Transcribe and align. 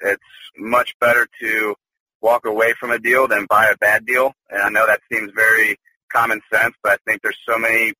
It's 0.00 0.22
much 0.56 0.98
better 1.00 1.26
to 1.40 1.74
walk 2.20 2.44
away 2.46 2.74
from 2.78 2.90
a 2.90 2.98
deal 2.98 3.28
than 3.28 3.46
buy 3.48 3.66
a 3.66 3.76
bad 3.76 4.06
deal. 4.06 4.32
And 4.50 4.62
I 4.62 4.68
know 4.68 4.86
that 4.86 5.00
seems 5.10 5.32
very 5.34 5.78
common 6.12 6.40
sense, 6.52 6.74
but 6.82 6.92
I 6.92 6.96
think 7.06 7.22
there's 7.22 7.38
so 7.48 7.58
many 7.58 7.94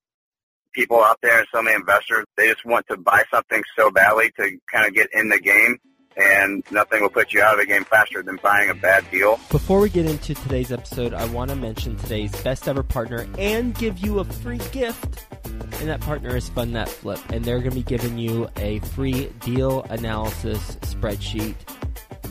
people 0.73 1.03
out 1.03 1.19
there 1.23 1.39
and 1.39 1.49
so 1.53 1.63
many 1.63 1.77
investors, 1.77 2.25
they 2.37 2.49
just 2.49 2.65
want 2.65 2.87
to 2.89 2.97
buy 2.97 3.25
something 3.31 3.63
so 3.77 3.91
badly 3.91 4.31
to 4.39 4.59
kind 4.73 4.87
of 4.87 4.95
get 4.95 5.09
in 5.13 5.29
the 5.29 5.41
game 5.41 5.79
and 6.17 6.65
nothing 6.71 7.03
will 7.03 7.11
put 7.11 7.33
you 7.33 7.41
out 7.41 7.55
of 7.55 7.61
the 7.61 7.67
game 7.67 7.85
faster 7.85 8.23
than 8.23 8.39
buying 8.43 8.69
a 8.69 8.75
bad 8.75 9.09
deal. 9.11 9.39
Before 9.51 9.81
we 9.81 9.89
get 9.89 10.07
into 10.07 10.35
today's 10.35 10.73
episode, 10.73 11.15
I 11.15 11.25
want 11.27 11.51
to 11.51 11.57
mention 11.57 11.97
today's 11.97 12.35
best 12.43 12.69
ever 12.69 12.83
partner 12.83 13.27
and 13.39 13.75
give 13.75 13.99
you 14.01 14.19
a 14.19 14.25
free 14.25 14.61
gift. 14.73 15.25
And 15.45 15.89
that 15.89 16.01
partner 16.01 16.37
is 16.37 16.49
Fund 16.49 16.75
That 16.75 16.89
Flip. 16.89 17.21
And 17.31 17.45
they're 17.45 17.61
going 17.61 17.71
to 17.71 17.77
be 17.77 17.83
giving 17.83 18.19
you 18.19 18.49
a 18.57 18.81
free 18.81 19.27
deal 19.41 19.83
analysis 19.85 20.77
spreadsheet. 20.83 21.55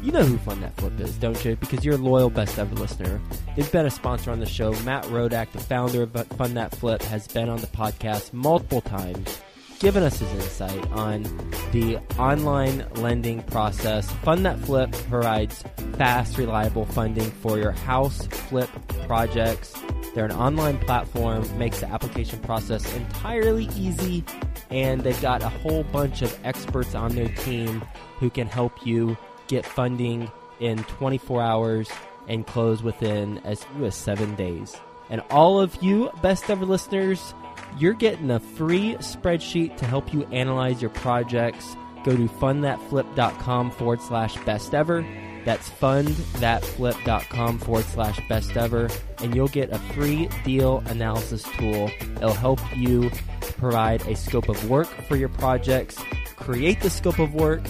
You 0.02 0.14
know 0.14 0.24
who 0.24 0.38
Fund 0.38 0.64
That 0.64 0.76
Flip 0.78 1.00
is, 1.02 1.18
don't 1.18 1.44
you? 1.44 1.58
Because 1.58 1.84
you're 1.84 1.96
a 1.96 1.98
loyal 1.98 2.30
best 2.30 2.58
ever 2.58 2.74
listener. 2.76 3.22
They've 3.56 3.72
been 3.72 3.86
a 3.86 3.92
sponsor 3.92 4.32
on 4.32 4.40
the 4.40 4.46
show. 4.46 4.72
Matt 4.84 5.04
Rodak, 5.06 5.52
the 5.52 5.60
founder 5.60 6.04
of 6.04 6.12
Fund 6.38 6.56
That 6.56 6.74
Flip, 6.74 7.02
has 7.04 7.28
been 7.28 7.50
on 7.50 7.60
the 7.60 7.68
podcast 7.68 8.32
multiple 8.32 8.82
times 8.82 9.42
given 9.80 10.04
us 10.04 10.20
his 10.20 10.32
insight 10.34 10.92
on 10.92 11.24
the 11.72 11.98
online 12.18 12.86
lending 12.96 13.42
process. 13.44 14.12
Fund 14.24 14.46
That 14.46 14.60
Flip 14.60 14.92
provides 15.10 15.64
fast, 15.98 16.38
reliable 16.38 16.86
funding 16.86 17.32
for 17.32 17.58
your 17.58 17.72
house 17.72 18.28
flip 18.28 18.70
projects. 19.08 19.74
They're 20.14 20.26
an 20.26 20.32
online 20.32 20.80
platform, 20.80 21.46
makes 21.58 21.80
the 21.80 21.88
application 21.88 22.40
process 22.40 22.94
entirely 22.94 23.70
easy, 23.76 24.24
and 24.70 25.02
they've 25.02 25.22
got 25.22 25.44
a 25.44 25.50
whole 25.50 25.84
bunch 25.84 26.22
of 26.22 26.38
experts 26.44 26.94
on 26.94 27.16
their 27.16 27.30
team 27.30 27.82
who 28.18 28.30
can 28.30 28.48
help 28.48 28.86
you 28.86 29.18
get 29.50 29.66
funding 29.66 30.32
in 30.62 30.84
24 30.86 31.42
hours 31.42 31.90
and 32.30 32.48
close 32.48 32.82
within 32.82 33.40
as 33.40 33.64
few 33.66 33.86
as 33.86 33.96
seven 33.96 34.36
days. 34.36 34.78
And 35.10 35.22
all 35.32 35.60
of 35.60 35.76
you 35.82 36.10
best 36.22 36.50
ever 36.50 36.66
listeners, 36.66 37.34
you're 37.78 37.94
getting 37.94 38.32
a 38.32 38.40
free 38.40 38.96
spreadsheet 38.96 39.76
to 39.78 39.86
help 39.86 40.14
you 40.14 40.24
analyze 40.28 40.82
your 40.82 40.92
projects. 40.92 41.76
Go 42.06 42.16
to 42.16 42.28
fundthatflip.com 42.28 43.72
forward 43.72 44.02
slash 44.02 44.38
best 44.46 44.74
ever. 44.74 45.06
That's 45.46 45.70
fundthatflip.com 45.70 47.60
forward 47.60 47.86
slash 47.86 48.20
best 48.30 48.56
ever. 48.56 48.90
And 49.20 49.36
you'll 49.36 49.48
get 49.48 49.72
a 49.72 49.80
free 49.94 50.30
deal 50.44 50.84
analysis 50.86 51.44
tool. 51.58 51.90
It'll 52.18 52.34
help 52.34 52.60
you 52.78 53.10
provide 53.58 54.06
a 54.08 54.16
scope 54.16 54.50
of 54.50 54.70
work 54.70 54.88
for 55.08 55.16
your 55.16 55.30
projects, 55.30 55.98
create 56.40 56.82
the 56.82 56.90
scope 56.90 57.20
of 57.20 57.34
work, 57.34 57.62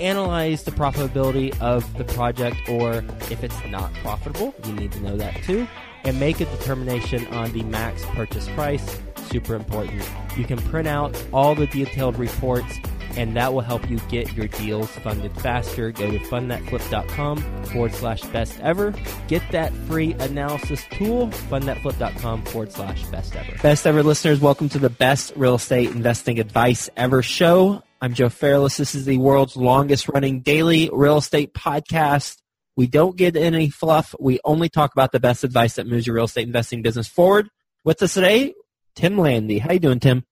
analyze 0.00 0.64
the 0.64 0.70
profitability 0.70 1.58
of 1.60 1.96
the 1.96 2.04
project, 2.04 2.56
or 2.68 3.04
if 3.30 3.42
it's 3.42 3.64
not 3.66 3.92
profitable, 3.94 4.54
you 4.66 4.72
need 4.74 4.92
to 4.92 5.00
know 5.00 5.16
that 5.16 5.42
too, 5.42 5.66
and 6.04 6.18
make 6.20 6.40
a 6.40 6.44
determination 6.44 7.26
on 7.28 7.52
the 7.52 7.62
max 7.64 8.04
purchase 8.06 8.48
price 8.50 9.00
super 9.30 9.54
important. 9.54 10.02
You 10.36 10.44
can 10.44 10.58
print 10.58 10.88
out 10.88 11.20
all 11.32 11.54
the 11.54 11.66
detailed 11.66 12.16
reports 12.18 12.78
and 13.16 13.34
that 13.34 13.52
will 13.52 13.62
help 13.62 13.88
you 13.90 13.98
get 14.08 14.32
your 14.34 14.46
deals 14.46 14.90
funded 14.90 15.32
faster. 15.40 15.90
Go 15.90 16.10
to 16.10 16.18
fundthatflip.com 16.18 17.64
forward 17.64 17.94
slash 17.94 18.22
best 18.24 18.58
ever. 18.60 18.94
Get 19.26 19.42
that 19.52 19.72
free 19.72 20.12
analysis 20.14 20.84
tool, 20.92 21.28
fundthatflip.com 21.28 22.44
forward 22.44 22.72
slash 22.72 23.04
best 23.06 23.34
ever. 23.34 23.56
Best 23.62 23.86
ever 23.86 24.02
listeners, 24.02 24.40
welcome 24.40 24.68
to 24.70 24.78
the 24.78 24.90
best 24.90 25.32
real 25.36 25.54
estate 25.54 25.90
investing 25.90 26.38
advice 26.38 26.90
ever 26.96 27.22
show. 27.22 27.82
I'm 27.98 28.12
Joe 28.12 28.28
Fairless. 28.28 28.76
This 28.76 28.94
is 28.94 29.06
the 29.06 29.16
world's 29.16 29.56
longest 29.56 30.08
running 30.08 30.40
daily 30.40 30.90
real 30.92 31.16
estate 31.16 31.54
podcast. 31.54 32.36
We 32.76 32.86
don't 32.86 33.16
get 33.16 33.36
any 33.36 33.70
fluff. 33.70 34.14
We 34.20 34.38
only 34.44 34.68
talk 34.68 34.92
about 34.92 35.12
the 35.12 35.20
best 35.20 35.44
advice 35.44 35.76
that 35.76 35.86
moves 35.86 36.06
your 36.06 36.16
real 36.16 36.26
estate 36.26 36.46
investing 36.46 36.82
business 36.82 37.08
forward. 37.08 37.48
With 37.84 38.02
us 38.02 38.12
today, 38.12 38.52
Tim 38.96 39.16
Landy. 39.16 39.58
How 39.58 39.72
you 39.72 39.78
doing, 39.78 40.00
Tim? 40.00 40.24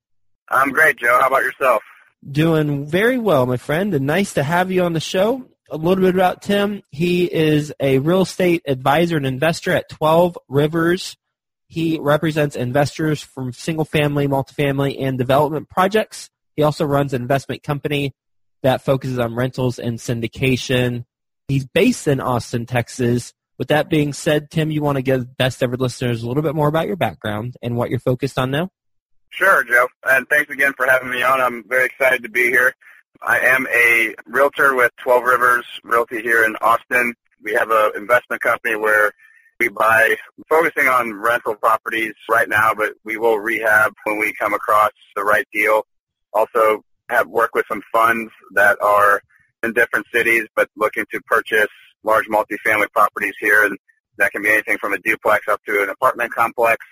I'm 0.50 0.72
great, 0.72 0.96
Joe. 0.96 1.18
How 1.18 1.28
about 1.28 1.42
yourself? 1.42 1.82
Doing 2.30 2.84
very 2.84 3.16
well, 3.16 3.46
my 3.46 3.56
friend, 3.56 3.94
and 3.94 4.06
nice 4.06 4.34
to 4.34 4.42
have 4.42 4.70
you 4.70 4.82
on 4.82 4.92
the 4.92 5.00
show. 5.00 5.48
A 5.70 5.78
little 5.78 6.04
bit 6.04 6.14
about 6.14 6.42
Tim. 6.42 6.82
He 6.90 7.24
is 7.24 7.72
a 7.80 7.98
real 7.98 8.22
estate 8.22 8.62
advisor 8.66 9.16
and 9.16 9.24
investor 9.24 9.72
at 9.72 9.88
12 9.88 10.36
Rivers. 10.48 11.16
He 11.68 11.98
represents 11.98 12.56
investors 12.56 13.22
from 13.22 13.54
single 13.54 13.86
family, 13.86 14.28
multifamily, 14.28 14.96
and 15.00 15.16
development 15.16 15.70
projects. 15.70 16.28
He 16.56 16.62
also 16.62 16.84
runs 16.84 17.12
an 17.12 17.22
investment 17.22 17.62
company 17.62 18.12
that 18.62 18.82
focuses 18.82 19.18
on 19.18 19.34
rentals 19.34 19.78
and 19.78 19.98
syndication. 19.98 21.04
He's 21.48 21.66
based 21.66 22.08
in 22.08 22.20
Austin, 22.20 22.66
Texas, 22.66 23.34
with 23.58 23.68
that 23.68 23.88
being 23.88 24.12
said, 24.12 24.50
Tim, 24.50 24.70
you 24.70 24.82
want 24.82 24.96
to 24.96 25.02
give 25.02 25.36
best 25.36 25.62
ever 25.62 25.76
listeners 25.76 26.22
a 26.22 26.28
little 26.28 26.42
bit 26.42 26.54
more 26.54 26.68
about 26.68 26.86
your 26.86 26.96
background 26.96 27.56
and 27.62 27.76
what 27.76 27.90
you're 27.90 28.00
focused 28.00 28.38
on 28.38 28.50
now? 28.50 28.70
Sure, 29.30 29.64
Joe. 29.64 29.88
And 30.08 30.28
thanks 30.28 30.50
again 30.50 30.72
for 30.76 30.86
having 30.86 31.10
me 31.10 31.22
on. 31.22 31.40
I'm 31.40 31.64
very 31.68 31.86
excited 31.86 32.22
to 32.22 32.28
be 32.28 32.46
here. 32.46 32.74
I 33.22 33.38
am 33.40 33.66
a 33.66 34.14
realtor 34.26 34.74
with 34.74 34.92
12 35.02 35.24
Rivers 35.24 35.64
Realty 35.82 36.20
here 36.20 36.44
in 36.44 36.56
Austin. 36.60 37.14
We 37.42 37.52
have 37.54 37.70
an 37.70 37.92
investment 37.96 38.42
company 38.42 38.76
where 38.76 39.12
we 39.60 39.68
buy, 39.68 40.16
focusing 40.48 40.88
on 40.88 41.14
rental 41.14 41.54
properties 41.54 42.14
right 42.28 42.48
now, 42.48 42.74
but 42.74 42.94
we 43.04 43.16
will 43.16 43.38
rehab 43.38 43.92
when 44.04 44.18
we 44.18 44.32
come 44.34 44.52
across 44.52 44.90
the 45.14 45.22
right 45.22 45.46
deal. 45.52 45.86
Also 46.34 46.84
have 47.08 47.26
worked 47.28 47.54
with 47.54 47.64
some 47.68 47.82
funds 47.92 48.30
that 48.54 48.80
are 48.82 49.20
in 49.62 49.72
different 49.72 50.06
cities, 50.12 50.46
but 50.54 50.68
looking 50.76 51.04
to 51.12 51.20
purchase 51.22 51.68
large 52.02 52.26
multifamily 52.26 52.90
properties 52.92 53.34
here, 53.40 53.64
and 53.64 53.78
that 54.18 54.32
can 54.32 54.42
be 54.42 54.50
anything 54.50 54.78
from 54.78 54.92
a 54.92 54.98
duplex 54.98 55.46
up 55.48 55.60
to 55.64 55.82
an 55.82 55.88
apartment 55.88 56.32
complex. 56.32 56.84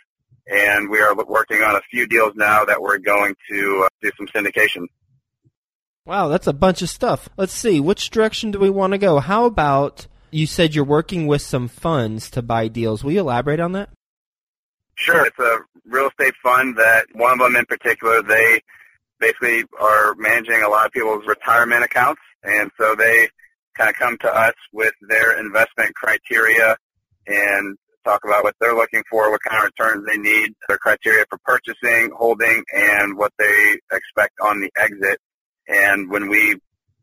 And 0.47 0.89
we 0.89 1.01
are 1.01 1.15
working 1.15 1.63
on 1.63 1.77
a 1.77 1.81
few 1.91 2.07
deals 2.07 2.33
now 2.35 2.65
that 2.65 2.81
we're 2.81 2.99
going 2.99 3.35
to 3.51 3.85
uh, 3.85 3.89
do 4.03 4.11
some 4.17 4.27
syndication. 4.29 4.87
Wow, 6.05 6.29
that's 6.29 6.49
a 6.49 6.53
bunch 6.53 6.83
of 6.83 6.89
stuff. 6.89 7.29
Let's 7.37 7.53
see, 7.53 7.79
which 7.79 8.11
direction 8.11 8.51
do 8.51 8.59
we 8.59 8.71
want 8.71 8.93
to 8.93 8.99
go? 8.99 9.21
How 9.21 9.45
about 9.45 10.09
you 10.33 10.47
said 10.47 10.75
you're 10.75 10.85
working 10.85 11.27
with 11.27 11.43
some 11.43 11.69
funds 11.69 12.31
to 12.31 12.43
buy 12.43 12.67
deals. 12.69 13.05
Will 13.05 13.13
you 13.13 13.21
elaborate 13.21 13.61
on 13.61 13.73
that? 13.73 13.91
Sure. 14.95 15.27
It's 15.27 15.39
a 15.39 15.59
real 15.85 16.09
estate 16.09 16.35
fund 16.43 16.77
that 16.79 17.07
one 17.13 17.33
of 17.33 17.39
them 17.39 17.57
in 17.57 17.67
particular, 17.67 18.23
they 18.23 18.63
basically 19.23 19.65
are 19.81 20.15
managing 20.17 20.63
a 20.63 20.69
lot 20.69 20.85
of 20.85 20.93
people's 20.93 21.27
retirement 21.27 21.85
accounts. 21.85 22.21
And 22.43 22.71
so 22.79 22.95
they 22.95 23.29
kind 23.75 23.89
of 23.89 23.97
come 23.97 24.19
to 24.19 24.29
us 24.29 24.55
with 24.73 24.93
their 25.09 25.39
investment 25.39 25.95
criteria 25.95 26.77
and 27.27 27.77
talk 28.05 28.21
about 28.25 28.43
what 28.43 28.57
they're 28.61 28.75
looking 28.75 29.05
for, 29.09 29.31
what 29.31 29.41
kind 29.49 29.65
of 29.65 29.71
returns 29.79 30.05
they 30.07 30.19
need, 30.19 30.51
their 30.69 30.77
criteria 30.77 31.25
for 31.31 31.39
purchasing, 31.45 32.11
holding, 32.17 32.65
and 32.75 33.17
what 33.17 33.33
they 33.39 33.79
expect 33.93 34.35
on 34.43 34.61
the 34.61 34.71
exit. 34.77 35.19
And 35.69 36.11
when 36.11 36.29
we 36.29 36.57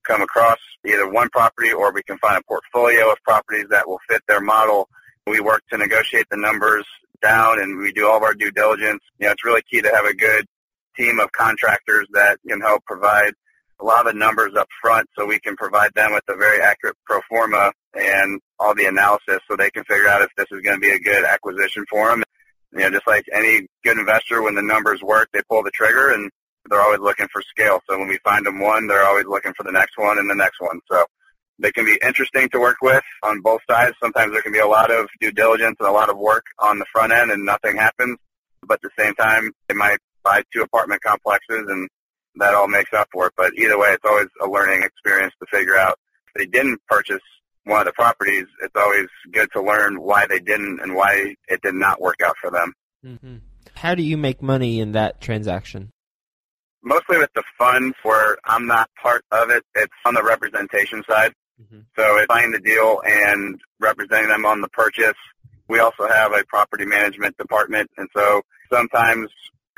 come 0.03 0.21
across 0.21 0.57
either 0.85 1.09
one 1.09 1.29
property 1.29 1.71
or 1.71 1.93
we 1.93 2.03
can 2.03 2.17
find 2.17 2.37
a 2.37 2.43
portfolio 2.43 3.11
of 3.11 3.17
properties 3.23 3.67
that 3.69 3.87
will 3.87 3.99
fit 4.09 4.21
their 4.27 4.41
model, 4.41 4.89
we 5.25 5.39
work 5.39 5.63
to 5.71 5.77
negotiate 5.77 6.25
the 6.29 6.37
numbers 6.37 6.85
down 7.21 7.61
and 7.61 7.77
we 7.77 7.93
do 7.93 8.07
all 8.07 8.17
of 8.17 8.23
our 8.23 8.33
due 8.33 8.51
diligence. 8.51 9.01
You 9.19 9.27
know, 9.27 9.31
it's 9.31 9.45
really 9.45 9.61
key 9.71 9.81
to 9.81 9.89
have 9.89 10.05
a 10.05 10.13
good 10.13 10.45
team 10.99 11.19
of 11.19 11.31
contractors 11.31 12.07
that 12.11 12.39
can 12.47 12.61
help 12.61 12.83
provide 12.85 13.33
a 13.81 13.85
lot 13.85 14.07
of 14.07 14.15
numbers 14.15 14.53
up 14.57 14.67
front 14.81 15.07
so 15.17 15.25
we 15.25 15.39
can 15.39 15.55
provide 15.55 15.93
them 15.93 16.11
with 16.11 16.23
a 16.27 16.35
very 16.35 16.61
accurate 16.61 16.97
pro 17.05 17.21
forma 17.29 17.71
and 17.93 18.41
all 18.59 18.75
the 18.75 18.85
analysis 18.85 19.39
so 19.47 19.55
they 19.55 19.69
can 19.69 19.83
figure 19.85 20.07
out 20.07 20.21
if 20.21 20.29
this 20.35 20.47
is 20.51 20.61
going 20.61 20.75
to 20.75 20.81
be 20.81 20.91
a 20.91 20.99
good 20.99 21.23
acquisition 21.23 21.85
for 21.89 22.09
them. 22.09 22.23
You 22.73 22.79
know, 22.79 22.91
just 22.91 23.07
like 23.07 23.25
any 23.33 23.67
good 23.83 23.97
investor, 23.97 24.41
when 24.41 24.55
the 24.55 24.61
numbers 24.61 25.01
work, 25.01 25.29
they 25.33 25.41
pull 25.49 25.63
the 25.63 25.71
trigger 25.71 26.11
and 26.11 26.29
they're 26.69 26.81
always 26.81 26.99
looking 26.99 27.27
for 27.31 27.41
scale. 27.41 27.79
So 27.89 27.97
when 27.97 28.09
we 28.09 28.19
find 28.23 28.45
them 28.45 28.59
one, 28.59 28.87
they're 28.87 29.05
always 29.05 29.25
looking 29.25 29.53
for 29.53 29.63
the 29.63 29.71
next 29.71 29.97
one 29.97 30.19
and 30.19 30.29
the 30.29 30.35
next 30.35 30.59
one. 30.59 30.79
So 30.91 31.05
they 31.57 31.71
can 31.71 31.85
be 31.85 31.97
interesting 32.03 32.49
to 32.49 32.59
work 32.59 32.77
with 32.81 33.03
on 33.23 33.41
both 33.41 33.61
sides. 33.69 33.95
Sometimes 34.01 34.33
there 34.33 34.41
can 34.41 34.51
be 34.51 34.59
a 34.59 34.67
lot 34.67 34.91
of 34.91 35.07
due 35.19 35.31
diligence 35.31 35.77
and 35.79 35.89
a 35.89 35.91
lot 35.91 36.09
of 36.09 36.17
work 36.17 36.45
on 36.59 36.79
the 36.79 36.85
front 36.91 37.11
end 37.11 37.31
and 37.31 37.45
nothing 37.45 37.77
happens. 37.77 38.17
But 38.61 38.79
at 38.83 38.91
the 38.95 39.03
same 39.03 39.15
time, 39.15 39.51
they 39.67 39.73
might 39.73 39.99
buy 40.23 40.43
two 40.53 40.61
apartment 40.61 41.01
complexes 41.01 41.65
and 41.67 41.89
that 42.35 42.53
all 42.53 42.67
makes 42.67 42.93
up 42.93 43.07
for 43.11 43.27
it. 43.27 43.33
But 43.37 43.53
either 43.57 43.77
way, 43.77 43.89
it's 43.89 44.05
always 44.05 44.27
a 44.41 44.47
learning 44.47 44.83
experience 44.83 45.33
to 45.39 45.47
figure 45.51 45.77
out 45.77 45.99
if 46.27 46.33
they 46.35 46.45
didn't 46.45 46.79
purchase 46.87 47.21
one 47.65 47.79
of 47.79 47.85
the 47.85 47.93
properties, 47.93 48.45
it's 48.63 48.75
always 48.75 49.07
good 49.31 49.49
to 49.53 49.61
learn 49.61 50.01
why 50.01 50.25
they 50.27 50.39
didn't 50.39 50.79
and 50.81 50.95
why 50.95 51.35
it 51.47 51.61
did 51.61 51.75
not 51.75 52.01
work 52.01 52.21
out 52.23 52.35
for 52.41 52.49
them. 52.49 52.73
Mm-hmm. 53.05 53.35
How 53.75 53.95
do 53.95 54.03
you 54.03 54.17
make 54.17 54.41
money 54.41 54.79
in 54.79 54.93
that 54.93 55.21
transaction? 55.21 55.91
Mostly 56.83 57.17
with 57.17 57.31
the 57.35 57.43
funds 57.57 57.95
where 58.03 58.37
I'm 58.45 58.65
not 58.65 58.89
part 59.01 59.23
of 59.31 59.49
it. 59.49 59.63
It's 59.75 59.93
on 60.05 60.13
the 60.13 60.23
representation 60.23 61.03
side. 61.07 61.33
Mm-hmm. 61.61 61.81
So 61.95 62.17
it's 62.17 62.27
buying 62.27 62.51
the 62.51 62.59
deal 62.59 63.01
and 63.05 63.59
representing 63.79 64.29
them 64.29 64.45
on 64.45 64.61
the 64.61 64.69
purchase. 64.69 65.17
We 65.67 65.79
also 65.79 66.07
have 66.07 66.33
a 66.33 66.43
property 66.45 66.85
management 66.85 67.37
department. 67.37 67.91
And 67.97 68.07
so 68.15 68.41
sometimes 68.71 69.29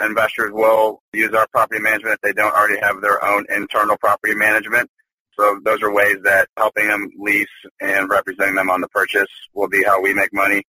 investors 0.02 0.52
will 0.54 1.02
use 1.14 1.34
our 1.34 1.48
property 1.48 1.82
management 1.82 2.16
if 2.16 2.22
they 2.22 2.34
don't 2.34 2.54
already 2.54 2.80
have 2.82 3.02
their 3.02 3.24
own 3.24 3.46
internal 3.50 3.98
property 3.98 4.36
management. 4.36 4.90
So 5.38 5.60
those 5.64 5.82
are 5.82 5.94
ways 5.94 6.18
that 6.24 6.50
helping 6.58 6.88
them 6.88 7.10
lease 7.18 7.48
and 7.80 8.10
representing 8.10 8.56
them 8.56 8.70
on 8.70 8.82
the 8.82 8.90
purchase 8.90 9.30
will 9.54 9.70
be 9.70 9.84
how 9.84 10.02
we 10.02 10.14
make 10.14 10.34
money. 10.34 10.64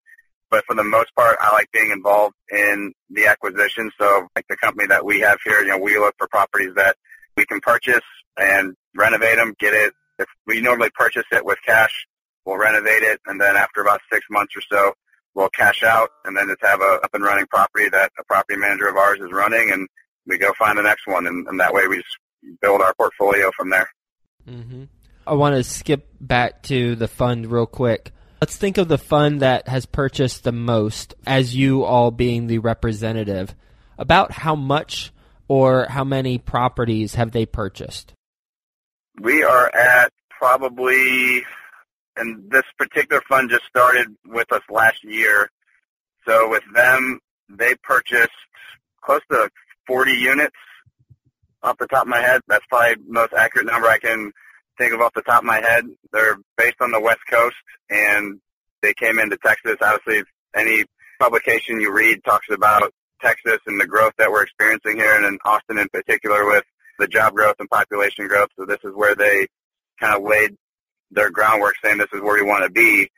But 0.49 0.65
for 0.65 0.75
the 0.75 0.83
most 0.83 1.13
part, 1.15 1.37
I 1.41 1.51
like 1.53 1.71
being 1.71 1.91
involved 1.91 2.35
in 2.51 2.93
the 3.09 3.25
acquisition. 3.27 3.91
So 3.99 4.27
like 4.35 4.45
the 4.47 4.57
company 4.57 4.87
that 4.87 5.05
we 5.05 5.19
have 5.21 5.39
here, 5.43 5.61
you 5.61 5.69
know, 5.69 5.79
we 5.79 5.97
look 5.97 6.15
for 6.17 6.27
properties 6.27 6.75
that 6.75 6.95
we 7.35 7.45
can 7.45 7.59
purchase 7.59 8.03
and 8.37 8.75
renovate 8.95 9.37
them, 9.37 9.55
get 9.59 9.73
it. 9.73 9.93
If 10.19 10.27
we 10.45 10.61
normally 10.61 10.91
purchase 10.93 11.25
it 11.31 11.43
with 11.43 11.57
cash, 11.65 12.05
we'll 12.45 12.57
renovate 12.57 13.03
it. 13.03 13.19
And 13.25 13.41
then 13.41 13.55
after 13.55 13.81
about 13.81 14.01
six 14.11 14.25
months 14.29 14.53
or 14.55 14.61
so, 14.61 14.93
we'll 15.35 15.49
cash 15.49 15.83
out 15.83 16.09
and 16.25 16.35
then 16.35 16.47
just 16.47 16.61
have 16.61 16.81
a 16.81 16.99
up 17.03 17.13
and 17.13 17.23
running 17.23 17.47
property 17.47 17.89
that 17.89 18.11
a 18.19 18.23
property 18.25 18.57
manager 18.57 18.87
of 18.87 18.95
ours 18.95 19.19
is 19.19 19.31
running 19.31 19.71
and 19.71 19.87
we 20.25 20.37
go 20.37 20.53
find 20.57 20.77
the 20.77 20.83
next 20.83 21.07
one. 21.07 21.27
And, 21.27 21.47
and 21.47 21.59
that 21.59 21.73
way 21.73 21.87
we 21.87 21.97
just 21.97 22.17
build 22.61 22.81
our 22.81 22.93
portfolio 22.93 23.51
from 23.55 23.69
there. 23.69 23.89
Mm-hmm. 24.47 24.83
I 25.25 25.33
want 25.33 25.55
to 25.55 25.63
skip 25.63 26.09
back 26.19 26.63
to 26.63 26.95
the 26.95 27.07
fund 27.07 27.47
real 27.47 27.65
quick. 27.65 28.11
Let's 28.41 28.57
think 28.57 28.77
of 28.77 28.89
the 28.89 28.97
fund 28.97 29.41
that 29.41 29.69
has 29.69 29.85
purchased 29.85 30.43
the 30.43 30.51
most 30.51 31.15
as 31.25 31.55
you 31.55 31.85
all 31.85 32.11
being 32.11 32.47
the 32.47 32.59
representative. 32.59 33.55
About 33.97 34.31
how 34.31 34.55
much 34.55 35.13
or 35.47 35.85
how 35.85 36.03
many 36.03 36.39
properties 36.39 37.15
have 37.15 37.31
they 37.31 37.45
purchased? 37.45 38.13
We 39.21 39.43
are 39.43 39.73
at 39.73 40.11
probably, 40.29 41.43
and 42.15 42.49
this 42.49 42.63
particular 42.77 43.21
fund 43.27 43.49
just 43.49 43.65
started 43.65 44.07
with 44.25 44.51
us 44.51 44.61
last 44.69 45.03
year. 45.03 45.49
So 46.27 46.49
with 46.49 46.63
them, 46.73 47.19
they 47.49 47.75
purchased 47.83 48.31
close 49.01 49.21
to 49.31 49.49
40 49.87 50.11
units 50.11 50.55
off 51.61 51.77
the 51.77 51.87
top 51.87 52.03
of 52.03 52.07
my 52.07 52.21
head. 52.21 52.41
That's 52.47 52.65
probably 52.67 52.95
the 52.95 53.11
most 53.11 53.33
accurate 53.33 53.67
number 53.67 53.87
I 53.87 53.97
can 53.97 54.31
think 54.77 54.93
of 54.93 55.01
off 55.01 55.13
the 55.13 55.21
top 55.21 55.39
of 55.39 55.45
my 55.45 55.59
head. 55.59 55.85
They're 56.11 56.37
based 56.57 56.77
on 56.81 56.91
the 56.91 56.99
West 56.99 57.21
Coast 57.29 57.55
and 57.89 58.39
they 58.81 58.93
came 58.93 59.19
into 59.19 59.37
Texas. 59.37 59.77
Obviously, 59.81 60.23
any 60.55 60.85
publication 61.19 61.79
you 61.79 61.91
read 61.91 62.23
talks 62.23 62.47
about 62.49 62.91
Texas 63.21 63.59
and 63.65 63.79
the 63.79 63.87
growth 63.87 64.13
that 64.17 64.29
we're 64.31 64.43
experiencing 64.43 64.97
here 64.97 65.15
and 65.15 65.25
in 65.25 65.39
Austin 65.45 65.77
in 65.77 65.87
particular 65.89 66.45
with 66.45 66.63
the 66.99 67.07
job 67.07 67.33
growth 67.33 67.55
and 67.59 67.69
population 67.69 68.27
growth. 68.27 68.49
So 68.57 68.65
this 68.65 68.79
is 68.83 68.93
where 68.93 69.15
they 69.15 69.47
kind 69.99 70.15
of 70.15 70.23
laid 70.23 70.55
their 71.13 71.31
groundwork 71.31 71.75
saying 71.83 71.97
this 71.97 72.07
is 72.13 72.21
where 72.21 72.35
we 72.35 72.47
want 72.47 72.63
to 72.63 72.69
be. 72.69 73.09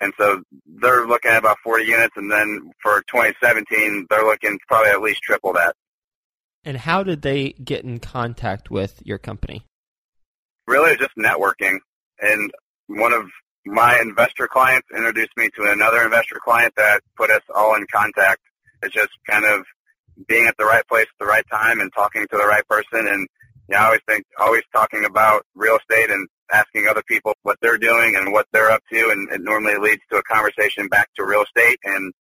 And 0.00 0.12
so 0.18 0.42
they're 0.66 1.06
looking 1.06 1.30
at 1.30 1.38
about 1.38 1.58
40 1.62 1.84
units 1.84 2.14
and 2.16 2.30
then 2.30 2.72
for 2.82 3.02
2017, 3.08 4.06
they're 4.10 4.24
looking 4.24 4.58
probably 4.68 4.90
at 4.90 5.00
least 5.00 5.22
triple 5.22 5.52
that. 5.54 5.74
And 6.64 6.76
how 6.78 7.02
did 7.02 7.22
they 7.22 7.50
get 7.50 7.84
in 7.84 8.00
contact 8.00 8.70
with 8.70 9.00
your 9.04 9.18
company? 9.18 9.64
Really 10.66 10.96
just 10.96 11.12
networking. 11.18 11.78
And 12.20 12.50
one 12.86 13.12
of 13.12 13.26
my 13.66 13.98
investor 14.00 14.46
clients 14.46 14.88
introduced 14.94 15.36
me 15.36 15.50
to 15.56 15.70
another 15.70 16.02
investor 16.02 16.40
client 16.42 16.74
that 16.76 17.02
put 17.16 17.30
us 17.30 17.42
all 17.54 17.74
in 17.76 17.86
contact. 17.92 18.40
It's 18.82 18.94
just 18.94 19.10
kind 19.28 19.44
of 19.44 19.64
being 20.28 20.46
at 20.46 20.56
the 20.58 20.64
right 20.64 20.86
place 20.86 21.06
at 21.06 21.18
the 21.18 21.26
right 21.26 21.44
time 21.50 21.80
and 21.80 21.90
talking 21.94 22.26
to 22.30 22.36
the 22.36 22.46
right 22.46 22.66
person. 22.68 23.06
And 23.06 23.28
you 23.68 23.74
know, 23.74 23.78
I 23.78 23.84
always 23.86 24.00
think, 24.06 24.24
always 24.38 24.62
talking 24.72 25.04
about 25.04 25.44
real 25.54 25.76
estate 25.76 26.10
and 26.10 26.28
asking 26.54 26.86
other 26.88 27.02
people 27.02 27.34
what 27.42 27.58
they're 27.60 27.78
doing 27.78 28.14
and 28.16 28.32
what 28.32 28.46
they're 28.52 28.70
up 28.70 28.82
to. 28.92 29.10
And 29.10 29.30
it 29.30 29.40
normally 29.40 29.76
leads 29.76 30.02
to 30.10 30.18
a 30.18 30.22
conversation 30.22 30.88
back 30.88 31.08
to 31.16 31.24
real 31.24 31.42
estate. 31.42 31.78
And 31.84 32.12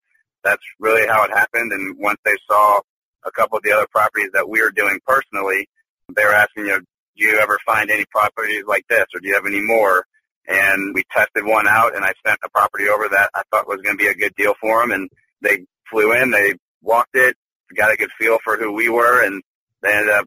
that's 0.44 0.64
really 0.80 1.08
how 1.08 1.24
it 1.24 1.32
happened. 1.32 1.72
And 1.72 1.98
once 2.00 2.20
they 2.26 2.36
saw 2.50 2.80
a 3.26 3.32
couple 3.32 3.58
of 3.58 3.64
the 3.64 3.72
other 3.72 3.88
properties 3.92 4.32
that 4.34 4.50
we 4.50 4.62
were 4.62 4.72
doing 4.72 5.00
personally, 5.06 5.68
they 6.14 6.26
were 6.26 6.34
asking, 6.34 6.66
you 6.66 6.72
know, 6.72 6.80
do 6.80 7.26
you 7.26 7.38
ever 7.38 7.60
find 7.66 7.92
any 7.92 8.06
properties 8.06 8.64
like 8.68 8.86
this 8.90 9.06
or 9.14 9.20
do 9.20 9.28
you 9.28 9.36
have 9.36 9.46
any 9.46 9.62
more? 9.62 10.06
And 10.48 10.94
we 10.94 11.04
tested 11.12 11.46
one 11.46 11.68
out 11.68 11.96
and 11.96 12.04
I 12.04 12.14
sent 12.26 12.40
a 12.44 12.50
property 12.50 12.90
over 12.90 13.08
that 13.10 13.30
I 13.34 13.44
thought 13.52 13.68
was 13.68 13.82
going 13.82 13.98
to 13.98 14.04
be 14.04 14.10
a 14.10 14.16
good 14.16 14.36
deal 14.36 14.56
for 14.60 14.82
them. 14.82 14.92
And 14.92 15.10
they 15.42 15.66
flew 15.90 16.12
in, 16.14 16.32
they 16.32 16.56
walked 16.82 17.16
it, 17.16 17.38
got 17.76 17.94
a 17.94 17.98
good 17.98 18.12
feel 18.20 18.40
for 18.44 18.58
who 18.58 18.72
we 18.72 18.90
were 18.90 19.24
and 19.26 19.42
they 19.82 19.94
ended 19.94 20.14
up 20.14 20.26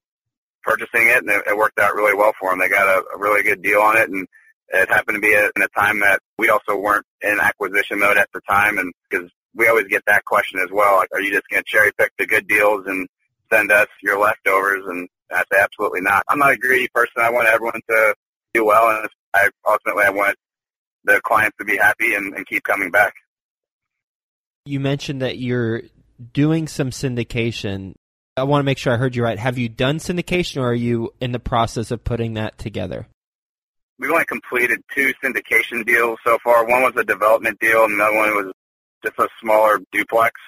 purchasing 0.67 1.07
it 1.09 1.19
and 1.19 1.31
it, 1.31 1.43
it 1.47 1.57
worked 1.57 1.79
out 1.79 1.95
really 1.95 2.15
well 2.15 2.33
for 2.39 2.51
them. 2.51 2.59
They 2.59 2.69
got 2.69 2.89
a, 2.89 3.05
a 3.15 3.19
really 3.19 3.43
good 3.43 3.63
deal 3.63 3.81
on 3.81 3.97
it 3.97 4.11
and 4.11 4.27
it 4.69 4.89
happened 4.89 5.17
to 5.17 5.21
be 5.21 5.33
a, 5.33 5.47
in 5.55 5.63
a 5.63 5.69
time 5.69 6.01
that 6.01 6.21
we 6.39 6.49
also 6.51 6.77
weren't 6.77 7.07
in 7.23 7.39
acquisition 7.41 8.01
mode 8.01 8.19
at 8.19 8.29
the 8.35 8.41
time 8.49 8.79
and 8.79 8.93
because 9.09 9.31
we 9.55 9.69
always 9.69 9.87
get 9.87 10.05
that 10.07 10.25
question 10.25 10.61
as 10.61 10.71
well. 10.71 10.97
Like, 10.97 11.09
are 11.13 11.21
you 11.21 11.33
just 11.33 11.49
going 11.49 11.63
to 11.63 11.71
cherry 11.71 11.91
pick 11.97 12.13
the 12.19 12.27
good 12.27 12.47
deals 12.47 12.85
and 12.87 13.09
send 13.51 13.73
us 13.73 13.89
your 14.03 14.19
leftovers? 14.21 14.85
And 14.87 15.09
I 15.33 15.43
say 15.53 15.61
absolutely 15.61 16.03
not. 16.03 16.23
I'm 16.29 16.39
not 16.39 16.53
a 16.53 16.59
greedy 16.59 16.89
person. 16.89 17.23
I 17.23 17.31
want 17.31 17.49
everyone 17.49 17.81
to 17.89 18.15
do 18.53 18.65
well, 18.65 18.91
and 18.91 19.09
I 19.35 19.49
ultimately 19.67 20.05
I 20.05 20.11
want 20.11 20.37
the 21.05 21.21
clients 21.23 21.57
to 21.59 21.65
be 21.65 21.77
happy 21.77 22.15
and, 22.15 22.35
and 22.35 22.47
keep 22.47 22.65
coming 22.65 22.91
back. 22.91 23.15
You 24.65 24.81
mentioned 24.81 25.23
that 25.23 25.39
you're 25.39 25.83
doing 26.33 26.69
some 26.69 26.91
syndication. 26.91 27.95
I 28.39 28.43
want 28.43 28.61
to 28.61 28.65
make 28.65 28.77
sure 28.77 28.93
I 28.93 28.99
heard 28.99 29.17
you 29.17 29.25
right. 29.25 29.39
Have 29.39 29.57
you 29.57 29.71
done 29.71 29.99
syndication, 29.99 30.61
or 30.61 30.69
are 30.69 30.75
you 30.75 31.15
in 31.23 31.33
the 31.33 31.39
process 31.39 31.91
of 31.91 32.05
putting 32.05 32.35
that 32.35 32.59
together? 32.59 33.07
We've 33.99 34.11
only 34.11 34.27
completed 34.27 34.83
two 34.95 35.15
syndication 35.25 35.87
deals 35.87 36.19
so 36.23 36.37
far. 36.45 36.67
One 36.67 36.83
was 36.83 36.93
a 36.97 37.05
development 37.05 37.59
deal, 37.61 37.85
and 37.85 37.95
another 37.95 38.15
one 38.15 38.37
was 38.37 38.53
just 39.03 39.19
a 39.19 39.29
smaller 39.41 39.81
duplex. 39.91 40.39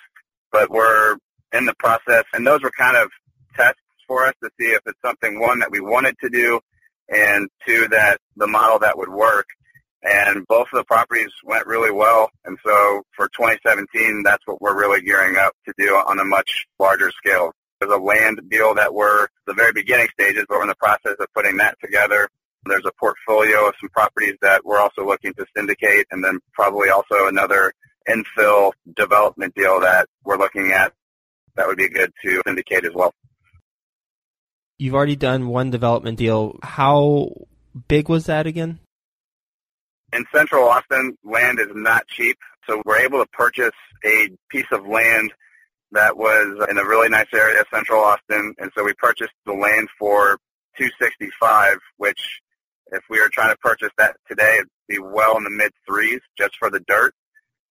But 0.53 0.71
we're 0.71 1.17
in 1.55 1.65
the 1.65 1.75
process, 1.79 2.25
and 2.35 2.47
those 2.47 2.63
were 2.63 2.71
kind 2.79 2.99
of 2.99 3.09
tests 3.57 3.81
for 4.07 4.27
us 4.27 4.35
to 4.43 4.51
see 4.61 4.67
if 4.67 4.81
it's 4.85 5.01
something 5.03 5.41
one 5.41 5.61
that 5.61 5.71
we 5.71 5.81
wanted 5.81 6.15
to 6.21 6.29
do, 6.29 6.61
and 7.09 7.49
two 7.67 7.89
that 7.89 8.19
the 8.37 8.47
model 8.47 8.79
that 8.81 8.99
would 8.99 9.09
work. 9.09 9.47
And 10.03 10.47
both 10.47 10.67
of 10.75 10.77
the 10.77 10.85
properties 10.85 11.33
went 11.43 11.67
really 11.67 11.91
well, 11.91 12.29
and 12.45 12.59
so 12.63 13.03
for 13.17 13.29
2017, 13.29 14.23
that's 14.25 14.47
what 14.47 14.61
we're 14.61 14.79
really 14.79 15.01
gearing 15.01 15.39
up 15.39 15.55
to 15.67 15.73
do 15.79 15.95
on 15.95 16.21
a 16.21 16.25
much 16.25 16.67
larger 16.79 17.11
scale. 17.11 17.53
There's 17.81 17.93
a 17.93 17.97
land 17.97 18.41
deal 18.51 18.75
that 18.75 18.93
we're 18.93 19.29
the 19.47 19.55
very 19.55 19.73
beginning 19.73 20.09
stages, 20.13 20.47
but 20.49 20.57
we're 20.57 20.63
in 20.63 20.69
the 20.69 20.75
process 20.75 21.15
of 21.21 21.27
putting 21.33 21.59
that 21.59 21.79
together. 21.81 22.29
There's 22.65 22.85
a 22.85 22.93
portfolio 22.99 23.69
of 23.69 23.75
some 23.81 23.89
properties 23.91 24.35
that 24.43 24.65
we're 24.65 24.81
also 24.81 25.07
looking 25.07 25.33
to 25.35 25.47
syndicate, 25.57 26.07
and 26.11 26.23
then 26.25 26.41
probably 26.53 26.89
also 26.89 27.29
another 27.29 27.73
infill 28.09 28.73
development 28.97 29.55
deal 29.55 29.81
that 29.81 30.09
we're 30.25 30.39
looking 30.39 30.73
at 30.73 30.93
that 31.55 31.69
would 31.69 31.77
be 31.77 31.89
good 31.89 32.13
to 32.25 32.43
syndicate 32.47 32.85
as 32.85 32.93
well. 32.95 33.15
You've 34.79 34.95
already 34.95 35.17
done 35.17 35.49
one 35.49 35.71
development 35.71 36.19
deal. 36.19 36.59
How 36.63 37.31
big 37.87 38.09
was 38.09 38.27
that 38.27 38.47
again? 38.47 38.81
In 40.13 40.25
central 40.35 40.69
Austin, 40.69 41.17
land 41.23 41.61
is 41.61 41.69
not 41.75 42.09
cheap, 42.09 42.39
so 42.67 42.83
we're 42.85 42.99
able 42.99 43.23
to 43.23 43.31
purchase 43.31 43.75
a 44.05 44.31
piece 44.49 44.67
of 44.73 44.87
land 44.87 45.33
that 45.93 46.17
was 46.17 46.67
in 46.71 46.79
a 46.79 46.85
really 46.85 47.09
nice 47.09 47.29
area, 47.33 47.65
central 47.73 48.03
Austin, 48.03 48.55
and 48.59 48.71
so 48.77 48.85
we 48.85 48.93
purchased 48.95 49.33
the 49.47 49.53
land 49.53 49.89
for 49.99 50.39
265, 50.77 51.79
which 51.97 52.41
if 52.93 53.03
we 53.11 53.21
were 53.21 53.31
trying 53.31 53.51
to 53.51 53.59
purchase 53.59 53.91
that 53.99 54.17
today, 54.29 54.57
it'd 54.57 54.69
be 54.89 54.99
well 54.99 55.37
in 55.37 55.45
the 55.45 55.51
mid 55.51 55.73
threes 55.87 56.21
just 56.37 56.57
for 56.59 56.71
the 56.71 56.81
dirt 56.81 57.15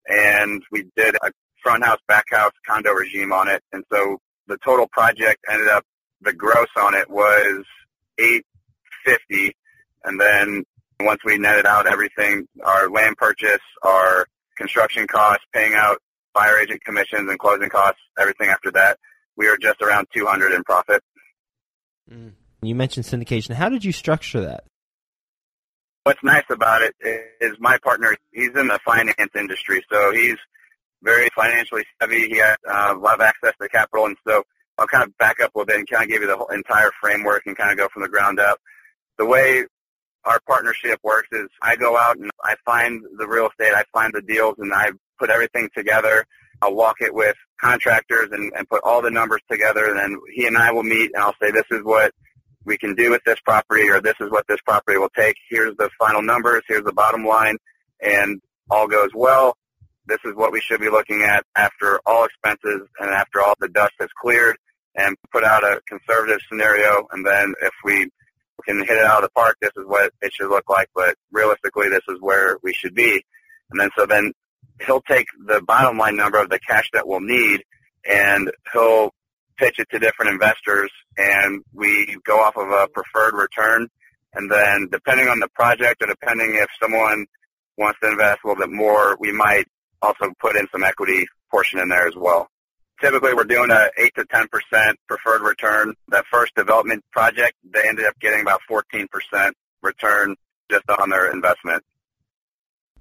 and 0.08 0.64
we 0.72 0.86
did 0.96 1.16
a 1.16 1.32
front 1.62 1.84
house, 1.84 2.00
back 2.08 2.26
house 2.32 2.54
condo 2.66 2.92
regime 2.92 3.34
on 3.34 3.48
it. 3.48 3.62
And 3.72 3.84
so 3.92 4.20
the 4.48 4.58
total 4.64 4.88
project 4.88 5.44
ended 5.50 5.68
up, 5.68 5.84
the 6.22 6.34
gross 6.34 6.68
on 6.78 6.96
it 6.96 7.10
was 7.10 7.66
850. 8.18 9.56
And 10.04 10.20
then 10.20 10.64
once 11.00 11.22
we 11.26 11.38
netted 11.38 11.66
out 11.66 11.88
everything, 11.88 12.48
our 12.64 12.90
land 12.90 13.18
purchase, 13.18 13.62
our 13.84 14.26
construction 14.56 15.08
costs, 15.08 15.46
paying 15.54 15.74
out 15.74 15.98
buyer 16.38 16.60
agent 16.60 16.84
commissions 16.84 17.30
and 17.30 17.40
closing 17.40 17.70
costs, 17.70 18.02
everything 18.20 18.50
after 18.50 18.72
that, 18.72 19.00
we 19.36 19.48
were 19.48 19.58
just 19.58 19.82
around 19.82 20.08
200 20.14 20.52
in 20.52 20.64
profit. 20.64 21.02
Mm. 22.12 22.34
You 22.62 22.76
mentioned 22.76 23.06
syndication. 23.06 23.54
How 23.54 23.70
did 23.70 23.86
you 23.86 23.92
structure 23.92 24.42
that? 24.42 24.64
what's 26.08 26.24
nice 26.24 26.46
about 26.50 26.82
it 26.82 26.96
is 27.42 27.58
my 27.60 27.78
partner, 27.84 28.16
he's 28.32 28.56
in 28.56 28.68
the 28.68 28.80
finance 28.86 29.32
industry, 29.36 29.84
so 29.92 30.14
he's 30.14 30.38
very 31.04 31.28
financially 31.36 31.84
savvy. 32.00 32.30
He 32.30 32.38
has 32.38 32.56
uh, 32.66 32.94
a 32.96 32.98
lot 32.98 33.16
of 33.16 33.22
access 33.22 33.52
to 33.62 33.68
capital, 33.68 34.06
and 34.06 34.16
so 34.26 34.42
I'll 34.78 34.88
kind 34.88 35.04
of 35.04 35.18
back 35.18 35.42
up 35.42 35.54
a 35.54 35.60
little 35.60 35.66
bit 35.66 35.76
and 35.76 35.90
kind 35.90 36.04
of 36.04 36.10
give 36.10 36.22
you 36.22 36.28
the 36.30 36.38
whole 36.38 36.48
entire 36.48 36.92
framework 37.02 37.44
and 37.46 37.58
kind 37.58 37.72
of 37.72 37.78
go 37.78 37.90
from 37.92 38.04
the 38.04 38.08
ground 38.08 38.40
up. 38.40 38.58
The 39.18 39.26
way 39.26 39.66
our 40.24 40.40
partnership 40.48 40.98
works 41.04 41.28
is 41.34 41.50
I 41.62 41.76
go 41.76 41.98
out 41.98 42.16
and 42.16 42.32
I 42.42 42.56
find 42.64 43.04
the 43.18 43.28
real 43.28 43.50
estate, 43.50 43.74
I 43.76 43.84
find 43.92 44.14
the 44.14 44.22
deals, 44.22 44.56
and 44.60 44.74
I 44.74 44.92
put 45.20 45.30
everything 45.30 45.70
together. 45.76 46.26
I'll 46.62 46.76
walk 46.76 46.98
it 47.02 47.14
with 47.14 47.36
contractors 47.60 48.30
and, 48.32 48.52
and 48.56 48.68
put 48.68 48.82
all 48.84 49.02
the 49.02 49.12
numbers 49.12 49.42
together, 49.50 49.86
and 49.86 49.98
then 49.98 50.20
he 50.34 50.48
and 50.48 50.58
I 50.58 50.72
will 50.72 50.84
meet, 50.84 51.12
and 51.14 51.24
I'll 51.24 51.36
say, 51.42 51.52
this 51.52 51.66
is 51.72 51.84
what 51.84 52.14
we 52.66 52.78
can 52.78 52.96
do 52.96 53.12
with 53.12 53.24
this 53.26 53.40
property 53.46 53.90
or 53.90 54.02
this 54.02 54.16
is 54.20 54.30
what 54.30 54.46
this 54.48 54.60
property 54.66 54.98
will 54.98 55.12
take. 55.16 55.36
Here's 55.50 55.76
the 55.78 55.90
final 56.00 56.22
numbers. 56.22 56.64
Here's 56.68 56.84
the 56.84 56.92
bottom 56.92 57.26
line. 57.26 57.58
And 58.02 58.42
all 58.70 58.88
goes 58.88 59.12
well. 59.16 59.56
This 60.06 60.20
is 60.26 60.36
what 60.36 60.52
we 60.52 60.60
should 60.60 60.82
be 60.82 60.90
looking 60.90 61.22
at 61.22 61.46
after 61.56 62.02
all 62.06 62.26
expenses 62.26 62.88
and 63.00 63.10
after 63.10 63.42
all 63.42 63.56
the 63.60 63.70
dust 63.70 63.94
has 64.02 64.10
cleared 64.22 64.58
and 64.96 65.16
put 65.32 65.46
out 65.46 65.64
a 65.64 65.80
conservative 65.88 66.40
scenario. 66.50 67.08
And 67.12 67.26
then 67.26 67.54
if 67.62 67.72
we 67.86 68.10
can 68.68 68.80
hit 68.80 68.98
it 68.98 69.06
out 69.06 69.24
of 69.24 69.30
the 69.30 69.30
park. 69.30 69.58
This 69.62 69.72
is 69.78 69.86
what 69.86 70.12
it 70.22 70.34
should 70.34 70.50
look 70.50 70.70
like, 70.70 70.90
but 70.94 71.16
realistically, 71.32 71.90
this 71.90 72.02
is 72.10 72.18
where 72.20 72.58
we 72.64 72.74
should 72.74 72.94
be. 72.94 73.24
And 73.72 73.80
then 73.80 73.90
so 73.98 74.06
then 74.06 74.34
he'll 74.86 75.02
take 75.02 75.28
the 75.46 75.62
bottom 75.62 75.98
line 75.98 76.16
number 76.16 76.42
of 76.42 76.50
the 76.50 76.60
cash 76.60 76.90
that 76.94 77.08
we'll 77.08 77.20
need 77.20 77.64
and 78.10 78.52
he'll 78.74 79.12
pitch 79.58 79.80
it 79.80 79.90
to 79.90 80.00
different 80.00 80.32
investors 80.32 80.92
and 81.18 81.64
we 81.74 82.18
go 82.26 82.40
off 82.40 82.56
of 82.58 82.70
a 82.70 82.88
preferred 82.88 83.34
return. 83.34 83.88
And 84.34 84.52
then 84.52 84.88
depending 84.92 85.28
on 85.28 85.40
the 85.40 85.48
project 85.50 86.02
or 86.04 86.08
depending 86.08 86.56
if 86.56 86.70
someone 86.80 87.26
wants 87.78 88.00
to 88.02 88.10
invest 88.10 88.40
a 88.44 88.48
little 88.48 88.62
bit 88.62 88.74
more, 88.74 89.18
we 89.20 89.32
might 89.32 89.66
also 90.02 90.32
put 90.40 90.56
in 90.56 90.68
some 90.72 90.84
equity 90.84 91.28
portion 91.50 91.80
in 91.80 91.90
there 91.90 92.08
as 92.08 92.16
well. 92.16 92.50
Typically, 93.02 93.34
we're 93.34 93.44
doing 93.44 93.70
a 93.70 93.90
8 93.98 94.16
to 94.16 94.24
10% 94.26 94.94
preferred 95.08 95.42
return. 95.42 95.94
That 96.08 96.26
first 96.32 96.56
development 96.56 97.04
project, 97.12 97.54
they 97.64 97.88
ended 97.88 98.06
up 98.06 98.20
getting 98.20 98.42
about 98.42 98.62
14% 98.70 99.08
return 99.84 100.36
just 100.70 100.84
on 100.90 101.10
their 101.10 101.32
investment. 101.32 101.84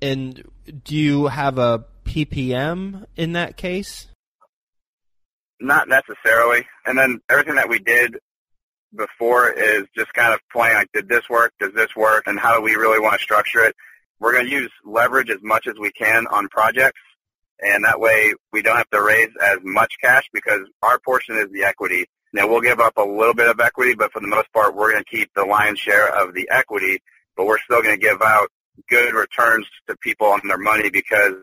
And 0.00 0.42
do 0.84 0.94
you 0.94 1.26
have 1.26 1.58
a 1.58 1.84
PPM 2.04 3.06
in 3.16 3.32
that 3.32 3.56
case? 3.56 4.08
Not 5.60 5.88
necessarily. 5.88 6.66
And 6.84 6.98
then 6.98 7.20
everything 7.28 7.56
that 7.56 7.68
we 7.68 7.78
did 7.78 8.18
before 8.94 9.50
is 9.50 9.84
just 9.96 10.12
kind 10.14 10.32
of 10.32 10.40
playing 10.52 10.74
like, 10.74 10.92
did 10.92 11.08
this 11.08 11.28
work? 11.28 11.52
Does 11.60 11.72
this 11.74 11.94
work? 11.96 12.24
And 12.26 12.38
how 12.38 12.54
do 12.56 12.62
we 12.62 12.74
really 12.74 13.00
want 13.00 13.14
to 13.14 13.22
structure 13.22 13.64
it? 13.64 13.74
We're 14.18 14.32
going 14.32 14.46
to 14.46 14.52
use 14.52 14.70
leverage 14.84 15.30
as 15.30 15.42
much 15.42 15.66
as 15.66 15.74
we 15.78 15.90
can 15.92 16.26
on 16.28 16.48
projects. 16.48 17.00
And 17.62 17.84
that 17.84 18.00
way 18.00 18.34
we 18.52 18.62
don't 18.62 18.76
have 18.76 18.90
to 18.90 19.02
raise 19.02 19.30
as 19.42 19.58
much 19.62 19.94
cash 20.02 20.24
because 20.32 20.60
our 20.82 20.98
portion 20.98 21.36
is 21.36 21.50
the 21.52 21.64
equity. 21.64 22.06
Now 22.32 22.48
we'll 22.48 22.60
give 22.60 22.80
up 22.80 22.96
a 22.98 23.02
little 23.02 23.34
bit 23.34 23.48
of 23.48 23.60
equity, 23.60 23.94
but 23.94 24.12
for 24.12 24.20
the 24.20 24.26
most 24.26 24.52
part, 24.52 24.74
we're 24.74 24.92
going 24.92 25.04
to 25.04 25.10
keep 25.10 25.30
the 25.34 25.44
lion's 25.44 25.78
share 25.78 26.08
of 26.08 26.34
the 26.34 26.48
equity, 26.50 27.00
but 27.36 27.46
we're 27.46 27.60
still 27.60 27.82
going 27.82 27.98
to 27.98 28.00
give 28.00 28.20
out 28.20 28.50
good 28.88 29.14
returns 29.14 29.66
to 29.88 29.96
people 29.96 30.28
on 30.28 30.40
their 30.44 30.58
money 30.58 30.90
because 30.90 31.34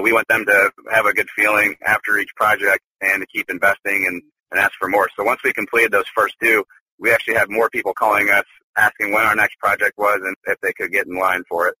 we 0.00 0.12
want 0.12 0.28
them 0.28 0.44
to 0.46 0.72
have 0.90 1.06
a 1.06 1.12
good 1.12 1.28
feeling 1.34 1.76
after 1.84 2.18
each 2.18 2.34
project 2.36 2.80
and 3.00 3.22
to 3.22 3.26
keep 3.26 3.48
investing 3.50 4.06
and, 4.06 4.22
and 4.50 4.60
ask 4.60 4.72
for 4.78 4.88
more. 4.88 5.08
So 5.16 5.24
once 5.24 5.40
we 5.42 5.52
completed 5.52 5.92
those 5.92 6.08
first 6.14 6.34
two, 6.40 6.64
we 6.98 7.12
actually 7.12 7.34
had 7.34 7.50
more 7.50 7.68
people 7.70 7.92
calling 7.94 8.30
us 8.30 8.44
asking 8.76 9.12
when 9.12 9.24
our 9.24 9.34
next 9.34 9.58
project 9.58 9.94
was 9.96 10.20
and 10.22 10.36
if 10.46 10.60
they 10.60 10.72
could 10.72 10.92
get 10.92 11.06
in 11.06 11.18
line 11.18 11.42
for 11.48 11.68
it. 11.68 11.74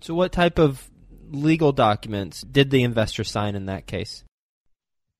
So 0.00 0.14
what 0.14 0.32
type 0.32 0.58
of 0.58 0.90
legal 1.30 1.72
documents 1.72 2.42
did 2.42 2.70
the 2.70 2.82
investor 2.82 3.24
sign 3.24 3.54
in 3.54 3.66
that 3.66 3.86
case? 3.86 4.24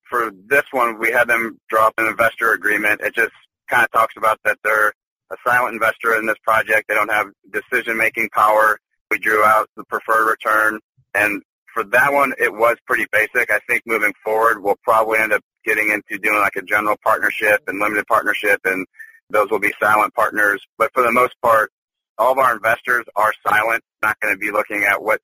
For 0.09 0.31
this 0.47 0.65
one, 0.71 0.99
we 0.99 1.11
had 1.11 1.29
them 1.29 1.59
draw 1.69 1.89
up 1.89 1.95
an 1.99 2.07
investor 2.07 2.53
agreement. 2.53 3.01
It 3.01 3.15
just 3.15 3.33
kind 3.69 3.85
of 3.85 3.91
talks 3.91 4.15
about 4.17 4.39
that 4.45 4.59
they're 4.63 4.93
a 5.33 5.37
silent 5.45 5.75
investor 5.75 6.17
in 6.17 6.27
this 6.27 6.37
project. 6.45 6.85
They 6.89 6.95
don't 6.95 7.11
have 7.11 7.29
decision-making 7.51 8.29
power. 8.33 8.79
We 9.11 9.19
drew 9.19 9.45
out 9.45 9.69
the 9.77 9.85
preferred 9.85 10.29
return. 10.29 10.81
And 11.15 11.43
for 11.73 11.85
that 11.85 12.13
one, 12.13 12.33
it 12.39 12.53
was 12.53 12.77
pretty 12.87 13.07
basic. 13.13 13.51
I 13.51 13.61
think 13.69 13.83
moving 13.87 14.13
forward, 14.25 14.63
we'll 14.63 14.79
probably 14.83 15.19
end 15.19 15.33
up 15.33 15.43
getting 15.65 15.91
into 15.91 16.19
doing 16.23 16.39
like 16.39 16.57
a 16.57 16.63
general 16.63 16.97
partnership 17.03 17.63
and 17.67 17.79
limited 17.79 18.07
partnership, 18.07 18.61
and 18.65 18.87
those 19.31 19.51
will 19.51 19.59
be 19.59 19.73
silent 19.81 20.15
partners. 20.15 20.63
But 20.79 20.91
for 20.95 21.03
the 21.03 21.13
most 21.13 21.35
part, 21.43 21.71
all 22.19 22.33
of 22.33 22.39
our 22.39 22.55
investors 22.55 23.05
are 23.15 23.33
silent, 23.47 23.83
not 24.03 24.19
going 24.21 24.35
to 24.35 24.39
be 24.39 24.51
looking 24.51 24.85
at 24.85 25.03
what 25.03 25.21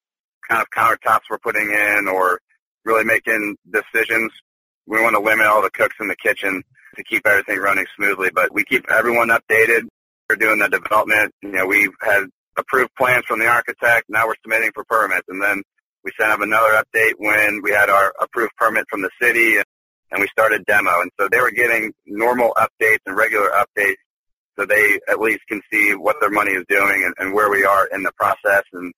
kind 0.49 0.61
of 0.61 0.69
countertops 0.71 1.23
we're 1.31 1.39
putting 1.39 1.71
in 1.71 2.09
or 2.09 2.41
really 2.85 3.05
making 3.05 3.57
decisions. 3.71 4.33
We 4.87 5.01
want 5.01 5.15
to 5.15 5.23
limit 5.23 5.47
all 5.47 5.63
the 5.63 5.71
cooks 5.71 5.97
in 6.01 6.09
the 6.09 6.17
kitchen 6.17 6.63
to 6.97 7.05
keep 7.05 7.27
everything 7.27 7.59
running 7.59 7.87
smoothly, 7.97 8.31
but 8.35 8.53
we 8.53 8.65
keep 8.65 8.85
everyone 8.91 9.29
updated. 9.29 9.83
We're 10.29 10.37
doing 10.37 10.59
the 10.59 10.69
development. 10.69 11.33
You 11.43 11.53
know, 11.53 11.67
we've 11.67 11.95
had 12.03 12.25
approved 12.57 12.95
plans 12.97 13.25
from 13.27 13.39
the 13.39 13.47
architect. 13.47 14.05
Now 14.09 14.27
we're 14.27 14.35
submitting 14.43 14.73
for 14.75 14.85
permits. 14.85 15.27
And 15.29 15.43
then 15.43 15.63
we 16.05 16.13
sent 16.19 16.33
up 16.33 16.41
another 16.41 16.83
update 16.83 17.15
when 17.19 17.63
we 17.63 17.71
had 17.71 17.89
our 17.89 18.13
approved 18.21 18.53
permit 18.57 18.87
from 18.91 19.03
the 19.03 19.11
city 19.21 19.57
and 19.57 20.21
we 20.21 20.29
started 20.29 20.65
demo. 20.67 21.01
And 21.01 21.11
so 21.19 21.29
they 21.29 21.41
were 21.41 21.51
getting 21.51 21.93
normal 22.07 22.55
updates 22.57 22.99
and 23.07 23.17
regular 23.17 23.51
updates 23.51 23.97
so 24.59 24.67
they 24.67 25.01
at 25.09 25.19
least 25.21 25.41
can 25.49 25.63
see 25.73 25.95
what 25.95 26.17
their 26.21 26.31
money 26.31 26.53
is 26.53 26.65
doing 26.69 27.05
and, 27.05 27.15
and 27.19 27.35
where 27.35 27.51
we 27.51 27.65
are 27.65 27.87
in 27.87 28.03
the 28.03 28.13
process. 28.13 28.65
And 28.73 28.93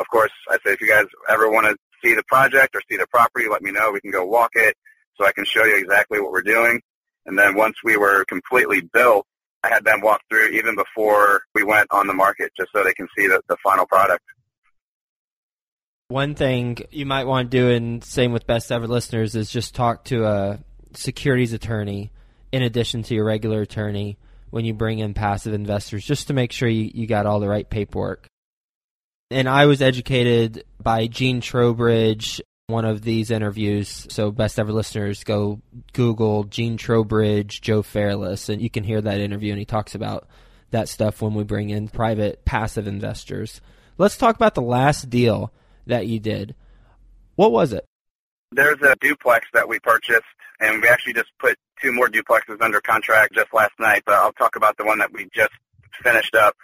of 0.00 0.08
course, 0.08 0.32
I 0.50 0.58
say 0.64 0.72
if 0.72 0.80
you 0.80 0.88
guys 0.88 1.06
ever 1.28 1.50
want 1.50 1.66
to 1.66 1.76
see 2.04 2.14
the 2.14 2.24
project 2.24 2.74
or 2.74 2.82
see 2.90 2.96
the 2.96 3.06
property, 3.06 3.46
let 3.48 3.62
me 3.62 3.70
know. 3.70 3.92
We 3.92 4.00
can 4.00 4.10
go 4.10 4.24
walk 4.24 4.50
it 4.54 4.76
so 5.16 5.26
I 5.26 5.32
can 5.32 5.44
show 5.44 5.64
you 5.64 5.76
exactly 5.76 6.20
what 6.20 6.32
we're 6.32 6.42
doing. 6.42 6.80
And 7.26 7.38
then 7.38 7.56
once 7.56 7.76
we 7.84 7.96
were 7.96 8.24
completely 8.24 8.80
built, 8.80 9.26
I 9.64 9.68
had 9.68 9.84
them 9.84 10.00
walk 10.00 10.20
through 10.28 10.48
even 10.50 10.76
before 10.76 11.42
we 11.54 11.64
went 11.64 11.88
on 11.90 12.06
the 12.06 12.14
market 12.14 12.52
just 12.56 12.70
so 12.72 12.84
they 12.84 12.94
can 12.94 13.08
see 13.16 13.26
the, 13.26 13.40
the 13.48 13.56
final 13.62 13.86
product. 13.86 14.24
One 16.08 16.34
thing 16.34 16.78
you 16.90 17.04
might 17.04 17.26
want 17.26 17.50
to 17.50 17.56
do, 17.56 17.70
and 17.70 18.02
same 18.02 18.32
with 18.32 18.46
best 18.46 18.72
ever 18.72 18.86
listeners, 18.86 19.34
is 19.34 19.50
just 19.50 19.74
talk 19.74 20.04
to 20.04 20.24
a 20.24 20.60
securities 20.94 21.52
attorney 21.52 22.12
in 22.50 22.62
addition 22.62 23.02
to 23.04 23.14
your 23.14 23.24
regular 23.24 23.60
attorney 23.60 24.16
when 24.50 24.64
you 24.64 24.72
bring 24.72 25.00
in 25.00 25.12
passive 25.12 25.52
investors, 25.52 26.04
just 26.04 26.28
to 26.28 26.32
make 26.32 26.52
sure 26.52 26.68
you, 26.68 26.90
you 26.94 27.06
got 27.06 27.26
all 27.26 27.40
the 27.40 27.48
right 27.48 27.68
paperwork. 27.68 28.26
And 29.30 29.46
I 29.46 29.66
was 29.66 29.82
educated 29.82 30.64
by 30.82 31.06
Gene 31.06 31.42
Trowbridge 31.42 32.40
one 32.68 32.84
of 32.84 33.00
these 33.00 33.30
interviews. 33.30 34.06
So, 34.10 34.30
best 34.30 34.58
ever 34.58 34.72
listeners, 34.72 35.24
go 35.24 35.62
Google 35.94 36.44
Gene 36.44 36.76
Trowbridge, 36.76 37.62
Joe 37.62 37.82
Fairless, 37.82 38.50
and 38.50 38.60
you 38.60 38.68
can 38.68 38.84
hear 38.84 39.00
that 39.00 39.20
interview. 39.20 39.52
And 39.52 39.58
he 39.58 39.64
talks 39.64 39.94
about 39.94 40.28
that 40.70 40.90
stuff 40.90 41.22
when 41.22 41.32
we 41.32 41.44
bring 41.44 41.70
in 41.70 41.88
private 41.88 42.44
passive 42.44 42.86
investors. 42.86 43.62
Let's 43.96 44.18
talk 44.18 44.36
about 44.36 44.54
the 44.54 44.60
last 44.60 45.08
deal 45.08 45.50
that 45.86 46.08
you 46.08 46.20
did. 46.20 46.54
What 47.36 47.52
was 47.52 47.72
it? 47.72 47.86
There's 48.52 48.82
a 48.82 48.96
duplex 49.00 49.46
that 49.54 49.66
we 49.66 49.78
purchased, 49.78 50.24
and 50.60 50.82
we 50.82 50.88
actually 50.88 51.14
just 51.14 51.30
put 51.38 51.56
two 51.80 51.92
more 51.94 52.08
duplexes 52.08 52.60
under 52.60 52.82
contract 52.82 53.34
just 53.34 53.54
last 53.54 53.72
night. 53.80 54.02
But 54.04 54.16
I'll 54.16 54.32
talk 54.32 54.56
about 54.56 54.76
the 54.76 54.84
one 54.84 54.98
that 54.98 55.10
we 55.10 55.26
just 55.34 55.52
finished 56.02 56.34
up. 56.34 56.54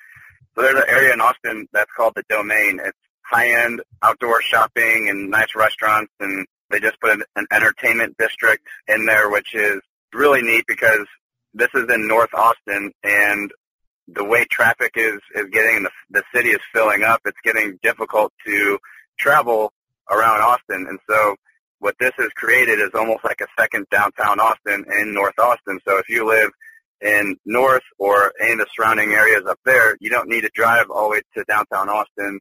So 0.54 0.60
there's 0.60 0.76
an 0.76 0.84
area 0.86 1.14
in 1.14 1.22
Austin 1.22 1.66
that's 1.72 1.90
called 1.96 2.12
the 2.14 2.24
Domain. 2.28 2.78
It's 2.84 2.98
high-end 3.24 3.82
outdoor 4.02 4.42
shopping 4.42 5.08
and 5.08 5.30
nice 5.30 5.54
restaurants, 5.54 6.12
and 6.20 6.46
they 6.70 6.80
just 6.80 7.00
put 7.00 7.12
an, 7.12 7.22
an 7.36 7.46
entertainment 7.50 8.16
district 8.18 8.66
in 8.88 9.06
there, 9.06 9.30
which 9.30 9.54
is 9.54 9.80
really 10.12 10.42
neat 10.42 10.64
because 10.66 11.06
this 11.54 11.68
is 11.74 11.90
in 11.92 12.08
North 12.08 12.34
Austin, 12.34 12.92
and 13.02 13.50
the 14.08 14.24
way 14.24 14.44
traffic 14.44 14.92
is 14.96 15.20
is 15.34 15.46
getting, 15.50 15.84
the, 15.84 15.90
the 16.10 16.22
city 16.34 16.50
is 16.50 16.60
filling 16.72 17.02
up. 17.02 17.20
It's 17.24 17.40
getting 17.42 17.78
difficult 17.82 18.32
to 18.46 18.78
travel 19.18 19.72
around 20.10 20.40
Austin, 20.40 20.86
and 20.88 20.98
so 21.08 21.36
what 21.78 21.96
this 22.00 22.12
has 22.18 22.30
created 22.34 22.80
is 22.80 22.90
almost 22.94 23.24
like 23.24 23.40
a 23.40 23.46
second 23.60 23.86
downtown 23.90 24.40
Austin 24.40 24.84
in 24.98 25.12
North 25.12 25.38
Austin. 25.38 25.78
So 25.86 25.98
if 25.98 26.08
you 26.08 26.26
live 26.26 26.50
in 27.02 27.36
North 27.44 27.82
or 27.98 28.28
of 28.28 28.32
the 28.40 28.66
surrounding 28.74 29.12
areas 29.12 29.42
up 29.46 29.58
there, 29.64 29.96
you 30.00 30.08
don't 30.08 30.28
need 30.28 30.42
to 30.42 30.50
drive 30.54 30.86
all 30.90 31.04
the 31.04 31.16
way 31.16 31.20
to 31.36 31.44
downtown 31.44 31.90
Austin 31.90 32.40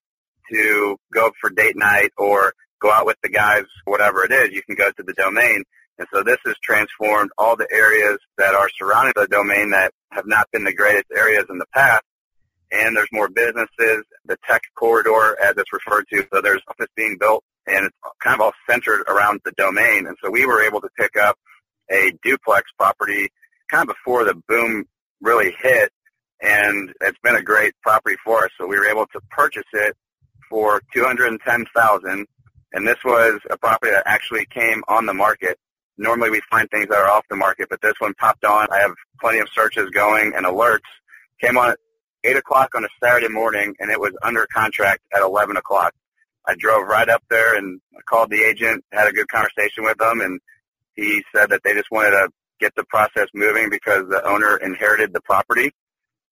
to 0.52 0.98
go 1.14 1.32
for 1.40 1.50
date 1.50 1.76
night 1.76 2.12
or 2.18 2.54
go 2.82 2.92
out 2.92 3.06
with 3.06 3.18
the 3.24 3.30
guys, 3.30 3.64
whatever 3.86 4.24
it 4.24 4.32
is, 4.32 4.52
you 4.52 4.62
can 4.64 4.76
go 4.76 4.92
to 4.92 5.04
the 5.04 5.14
domain. 5.14 5.64
And 5.98 6.08
so 6.12 6.24
this 6.24 6.38
has 6.46 6.56
transformed 6.62 7.32
all 7.38 7.56
the 7.56 7.68
areas 7.72 8.18
that 8.38 8.56
are 8.56 8.70
surrounding 8.78 9.14
the 9.16 9.28
domain 9.28 9.72
that 9.72 9.94
have 10.12 10.26
not 10.26 10.50
been 10.52 10.64
the 10.64 10.74
greatest 10.74 11.06
areas 11.16 11.46
in 11.50 11.58
the 11.58 11.66
past. 11.74 12.04
And 12.72 12.98
there's 12.98 13.10
more 13.12 13.30
businesses, 13.30 14.04
the 14.26 14.38
tech 14.48 14.64
corridor 14.76 15.38
as 15.42 15.54
it's 15.58 15.72
referred 15.72 16.06
to. 16.12 16.28
So 16.34 16.42
there's 16.42 16.62
office 16.68 16.88
being 16.96 17.18
built 17.20 17.44
and 17.68 17.86
it's 17.86 17.96
kind 18.22 18.36
of 18.36 18.42
all 18.42 18.54
centered 18.68 19.04
around 19.08 19.42
the 19.46 19.52
domain. 19.52 20.08
And 20.08 20.18
so 20.24 20.32
we 20.32 20.46
were 20.46 20.64
able 20.64 20.82
to 20.82 20.90
pick 20.98 21.16
up 21.16 21.38
a 21.92 22.12
duplex 22.24 22.72
property 22.78 23.30
kind 23.70 23.88
of 23.88 23.96
before 23.96 24.26
the 24.26 24.36
boom 24.48 24.86
really 25.22 25.54
hit. 25.62 25.92
And 26.42 26.92
it's 27.00 27.20
been 27.24 27.36
a 27.36 27.44
great 27.44 27.74
property 27.82 28.18
for 28.24 28.46
us. 28.46 28.52
So 28.60 28.68
we 28.68 28.78
were 28.78 28.88
able 28.88 29.06
to 29.14 29.22
purchase 29.30 29.64
it 29.72 29.96
for 30.54 30.84
two 30.94 31.04
hundred 31.04 31.30
and 31.30 31.42
ten 31.42 31.66
thousand, 31.76 32.28
and 32.74 32.88
this 32.88 33.04
was 33.04 33.40
a 33.50 33.58
property 33.58 33.92
that 33.92 34.04
actually 34.06 34.46
came 34.46 34.84
on 34.88 35.08
the 35.08 35.14
market. 35.14 35.58
Normally 35.98 36.30
we 36.30 36.42
find 36.48 36.70
things 36.70 36.90
that 36.90 36.98
are 37.00 37.10
off 37.10 37.26
the 37.28 37.36
market, 37.36 37.70
but 37.72 37.82
this 37.82 37.96
one 37.98 38.14
popped 38.14 38.46
on. 38.46 38.68
I 38.72 38.78
have 38.82 38.94
plenty 39.20 39.40
of 39.40 39.48
searches 39.56 39.90
going 39.90 40.34
and 40.36 40.46
alerts. 40.46 40.82
Came 41.42 41.58
on 41.58 41.72
at 41.72 41.80
eight 42.24 42.38
o'clock 42.38 42.76
on 42.76 42.86
a 42.86 42.88
Saturday 43.04 43.30
morning, 43.30 43.74
and 43.80 43.90
it 43.90 44.00
was 44.00 44.14
under 44.22 44.46
contract 44.54 45.02
at 45.12 45.24
eleven 45.24 45.58
o'clock. 45.58 45.96
I 46.46 46.54
drove 46.54 46.86
right 46.88 47.10
up 47.10 47.24
there 47.32 47.56
and 47.58 47.82
called 48.06 48.30
the 48.30 48.44
agent, 48.44 48.86
had 48.92 49.08
a 49.08 49.12
good 49.12 49.30
conversation 49.30 49.84
with 49.86 49.98
them, 49.98 50.22
and 50.22 50.40
he 50.94 51.24
said 51.36 51.50
that 51.50 51.64
they 51.64 51.74
just 51.74 51.90
wanted 51.90 52.12
to 52.12 52.30
get 52.60 52.76
the 52.76 52.84
process 52.84 53.28
moving 53.34 53.72
because 53.72 54.08
the 54.08 54.24
owner 54.24 54.58
inherited 54.58 55.14
the 55.14 55.22
property, 55.22 55.72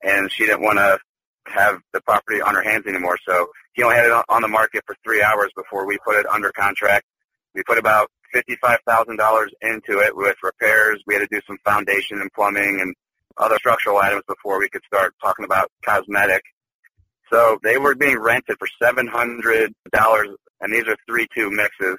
and 0.04 0.32
she 0.32 0.46
didn't 0.46 0.62
want 0.62 0.78
to 0.78 1.00
have 1.48 1.80
the 1.92 2.02
property 2.02 2.40
on 2.40 2.54
her 2.54 2.62
hands 2.62 2.86
anymore. 2.86 3.18
So 3.28 3.48
he 3.74 3.84
only 3.84 3.96
had 3.96 4.06
it 4.06 4.26
on 4.30 4.42
the 4.42 4.48
market 4.48 4.84
for 4.86 4.96
three 5.04 5.22
hours 5.22 5.52
before 5.56 5.86
we 5.86 5.98
put 6.06 6.16
it 6.16 6.26
under 6.26 6.52
contract. 6.52 7.06
We 7.54 7.64
put 7.64 7.78
about 7.78 8.10
$55,000 8.36 9.48
into 9.62 10.00
it 10.00 10.16
with 10.16 10.36
repairs. 10.44 11.02
We 11.06 11.16
had 11.16 11.22
to 11.22 11.28
do 11.28 11.42
some 11.48 11.58
foundation 11.64 12.20
and 12.22 12.32
plumbing 12.34 12.80
and 12.82 12.96
other 13.38 13.58
structural 13.58 13.98
items 13.98 14.24
before 14.28 14.60
we 14.60 14.70
could 14.70 14.84
start 14.86 15.14
talking 15.22 15.46
about 15.46 15.72
cosmetic. 15.84 16.44
So 17.32 17.60
they 17.64 17.78
were 17.78 17.96
being 17.96 18.20
rented 18.20 18.58
for 18.60 18.68
$700 18.82 19.70
and 20.62 20.74
these 20.74 20.84
are 20.88 20.98
3-2 21.10 21.52
mixes. 21.52 21.98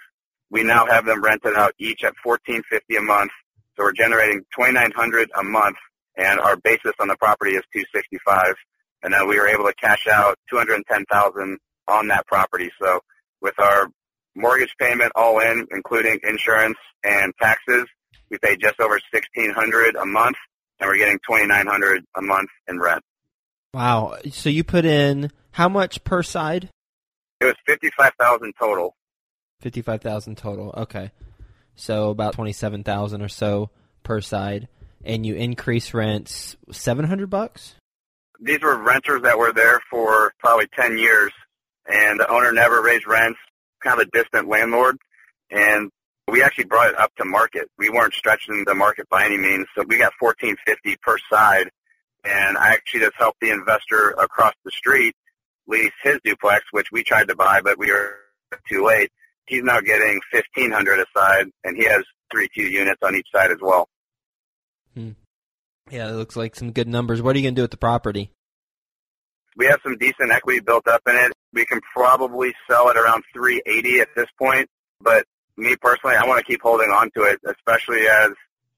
We 0.51 0.63
now 0.63 0.87
have 0.87 1.07
them 1.07 1.23
rented 1.23 1.55
out 1.55 1.75
each 1.79 2.05
at 2.05 2.15
$14.50 2.25 2.99
a 2.99 3.01
month. 3.01 3.31
So 3.77 3.85
we're 3.85 3.93
generating 3.93 4.45
2,900 4.55 5.31
a 5.39 5.43
month 5.43 5.77
and 6.17 6.39
our 6.39 6.57
basis 6.57 6.93
on 7.01 7.09
the 7.09 7.17
property 7.17 7.53
is 7.53 7.63
265 7.73 8.55
and 9.03 9.13
then 9.13 9.29
we 9.29 9.39
were 9.39 9.49
able 9.49 9.65
to 9.65 9.75
cash 9.75 10.07
out 10.11 10.39
210,000 10.51 11.59
on 11.89 12.09
that 12.09 12.27
property. 12.27 12.71
So 12.81 13.01
with 13.41 13.59
our 13.59 13.89
mortgage 14.35 14.75
payment 14.79 15.13
all 15.15 15.41
in, 15.41 15.67
including 15.71 16.21
insurance 16.23 16.79
and 17.05 17.33
taxes, 17.41 17.87
we 18.31 18.39
pay 18.39 18.57
just 18.57 18.81
over 18.81 18.99
1600 19.13 19.97
a 19.97 20.07
month 20.07 20.37
and 20.81 20.89
we're 20.89 20.97
getting 20.97 21.19
2900 21.29 22.05
a 22.17 22.23
month 22.23 22.49
in 22.69 22.81
rent. 22.81 23.03
Wow. 23.75 24.17
So 24.31 24.49
you 24.49 24.65
put 24.65 24.85
in 24.85 25.31
how 25.53 25.69
much 25.69 26.03
per 26.05 26.23
side? 26.23 26.71
It 27.41 27.45
was 27.45 27.55
55,000 27.67 28.55
total. 28.59 28.95
55,000 29.61 30.37
total. 30.37 30.75
Okay. 30.77 31.11
So 31.75 32.11
about 32.11 32.35
27,000 32.35 33.23
or 33.23 33.29
so 33.29 33.71
per 34.03 34.21
side 34.21 34.69
and 35.05 35.27
you 35.27 35.35
increase 35.35 35.95
rents 35.95 36.57
700 36.71 37.29
bucks? 37.29 37.75
These 38.45 38.61
were 38.61 38.77
renters 38.77 39.23
that 39.23 39.39
were 39.39 39.53
there 39.53 39.81
for 39.89 40.33
probably 40.41 40.67
10 40.75 40.99
years 40.99 41.33
and 41.87 42.19
the 42.19 42.29
owner 42.29 42.51
never 42.51 42.83
raised 42.83 43.07
rents, 43.07 43.39
kind 43.81 44.01
of 44.01 44.09
a 44.09 44.11
distant 44.11 44.49
landlord 44.49 44.97
and 45.51 45.91
we 46.29 46.43
actually 46.43 46.65
brought 46.65 46.91
it 46.91 46.99
up 46.99 47.15
to 47.17 47.25
market. 47.25 47.69
We 47.79 47.89
weren't 47.89 48.15
stretching 48.15 48.65
the 48.67 48.75
market 48.75 49.09
by 49.09 49.27
any 49.27 49.37
means, 49.37 49.67
so 49.77 49.85
we 49.87 49.97
got 49.97 50.13
1450 50.19 50.97
per 51.03 51.19
side 51.31 51.71
and 52.25 52.59
I 52.59 52.73
actually 52.73 53.01
just 53.01 53.17
helped 53.17 53.41
the 53.41 53.51
investor 53.51 54.11
across 54.19 54.55
the 54.65 54.73
street 54.73 55.15
lease 55.69 55.93
his 56.03 56.19
duplex, 56.25 56.65
which 56.73 56.89
we 56.91 57.05
tried 57.05 57.29
to 57.29 57.37
buy, 57.37 57.61
but 57.61 57.79
we 57.79 57.93
were 57.93 58.17
too 58.69 58.85
late. 58.85 59.11
He's 59.47 59.63
now 59.63 59.81
getting 59.81 60.21
1500 60.33 60.99
a 60.99 61.07
side 61.17 61.47
and 61.63 61.77
he 61.77 61.85
has 61.85 62.03
three 62.33 62.49
two 62.53 62.63
units 62.63 63.03
on 63.05 63.15
each 63.15 63.29
side 63.33 63.53
as 63.53 63.59
well. 63.61 63.89
Yeah, 65.91 66.09
it 66.09 66.13
looks 66.13 66.37
like 66.37 66.55
some 66.55 66.73
good 66.73 66.89
numbers. 66.89 67.21
What 67.21 67.35
are 67.35 67.39
you 67.39 67.45
going 67.45 67.55
to 67.55 67.59
do 67.59 67.65
with 67.65 67.71
the 67.71 67.77
property? 67.77 68.31
We 69.57 69.67
have 69.67 69.81
some 69.83 69.99
decent 69.99 70.31
equity 70.31 70.61
built 70.61 70.89
up 70.89 71.03
in 71.07 71.15
it. 71.17 71.33
We 71.53 71.67
can 71.67 71.81
probably 71.93 72.55
sell 72.71 72.89
it 72.89 72.97
around 72.97 73.25
380 73.35 74.01
at 74.01 74.09
this 74.17 74.29
point, 74.39 74.71
but 75.01 75.27
me 75.57 75.77
personally, 75.77 76.17
I 76.17 76.27
want 76.27 76.39
to 76.39 76.45
keep 76.45 76.63
holding 76.63 76.89
on 76.89 77.11
to 77.17 77.25
it, 77.25 77.41
especially 77.45 78.07
as 78.07 78.31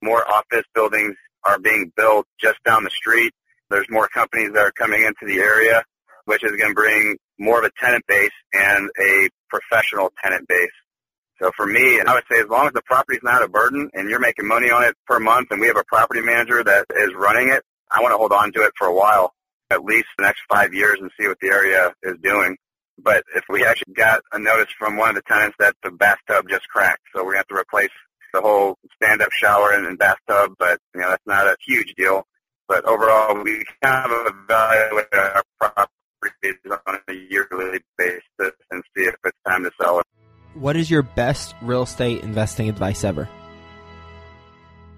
more 0.03 0.29
office 0.29 0.65
buildings 0.75 1.15
are 1.45 1.59
being 1.59 1.93
built 1.97 2.27
just 2.41 2.63
down 2.65 2.83
the 2.83 2.91
street. 2.91 3.33
There's 3.71 3.87
more 3.89 4.09
companies 4.09 4.53
that 4.55 4.61
are 4.61 4.73
coming 4.73 5.05
into 5.05 5.27
the 5.27 5.41
area, 5.41 5.85
which 6.25 6.43
is 6.43 6.51
going 6.51 6.71
to 6.71 6.75
bring 6.75 7.17
more 7.39 7.59
of 7.59 7.65
a 7.65 7.71
tenant 7.81 8.05
base 8.07 8.33
and 8.53 8.91
a 9.01 9.29
professional 9.49 10.13
tenant 10.23 10.49
base. 10.49 10.71
So 11.41 11.51
for 11.57 11.67
me, 11.67 12.01
I 12.01 12.15
would 12.15 12.25
say 12.31 12.41
as 12.41 12.49
long 12.49 12.67
as 12.67 12.73
the 12.73 12.83
property's 12.83 13.23
not 13.23 13.43
a 13.43 13.49
burden 13.49 13.91
and 13.95 14.09
you're 14.09 14.21
making 14.21 14.47
money 14.47 14.71
on 14.71 14.85
it 14.85 14.95
per 15.07 15.19
month 15.19 15.49
and 15.51 15.61
we 15.61 15.67
have 15.67 15.77
a 15.77 15.85
property 15.85 16.21
manager 16.21 16.63
that 16.63 16.87
is 16.97 17.13
running 17.15 17.49
it, 17.49 17.63
I 17.91 18.01
want 18.01 18.13
to 18.13 18.19
hold 18.19 18.33
on 18.33 18.53
to 18.53 18.63
it 18.63 18.73
for 18.79 18.87
a 18.87 18.95
while, 18.95 19.35
at 19.71 19.85
least 19.85 20.07
the 20.17 20.25
next 20.25 20.43
five 20.49 20.73
years 20.73 20.99
and 21.01 21.11
see 21.19 21.27
what 21.27 21.39
the 21.41 21.49
area 21.49 21.93
is 22.03 22.15
doing. 22.23 22.57
But 22.97 23.25
if 23.35 23.45
we 23.49 23.65
actually 23.65 23.95
got 23.95 24.23
a 24.33 24.39
notice 24.39 24.73
from 24.79 24.97
one 24.97 25.11
of 25.11 25.15
the 25.17 25.23
tenants 25.23 25.57
that 25.59 25.75
the 25.83 25.91
bathtub 25.91 26.49
just 26.49 26.69
cracked, 26.69 27.03
so 27.15 27.29
to 27.29 27.37
have 27.37 27.47
to 27.49 27.57
replace 27.57 27.91
the 28.33 28.41
whole 28.41 28.77
stand-up 28.97 29.33
shower 29.33 29.73
and, 29.73 29.87
and 29.87 29.99
bathtub, 29.99 30.55
but, 30.59 30.79
you 30.95 31.01
know, 31.01 31.11
that's 31.11 31.27
not 31.27 31.47
a 31.47 31.57
huge 31.67 31.95
deal. 31.97 32.25
But 32.69 32.85
overall, 32.85 33.43
we 33.43 33.65
kind 33.83 34.11
of 34.11 34.35
evaluate 34.35 35.07
our 35.13 35.43
properties 35.59 36.59
on 36.87 36.99
a 37.09 37.13
yearly 37.13 37.81
basis 37.99 38.53
and 38.71 38.83
see 38.97 39.05
if 39.05 39.17
it's 39.25 39.39
time 39.47 39.65
to 39.65 39.71
sell 39.81 39.99
it. 39.99 40.07
What 40.55 40.77
is 40.77 40.89
your 40.89 41.03
best 41.03 41.55
real 41.61 41.83
estate 41.83 42.23
investing 42.23 42.69
advice 42.69 43.03
ever? 43.03 43.29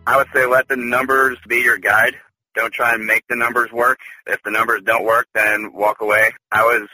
I 0.06 0.18
would 0.18 0.28
say 0.34 0.44
let 0.44 0.68
the 0.68 0.76
numbers 0.76 1.38
be 1.48 1.56
your 1.56 1.78
guide. 1.78 2.14
Don't 2.54 2.72
try 2.72 2.94
and 2.94 3.06
make 3.06 3.24
the 3.28 3.36
numbers 3.36 3.72
work. 3.72 3.98
If 4.26 4.42
the 4.42 4.50
numbers 4.50 4.82
don't 4.84 5.04
work, 5.04 5.26
then 5.34 5.72
walk 5.72 6.00
away. 6.00 6.32
I 6.52 6.62
was 6.62 6.88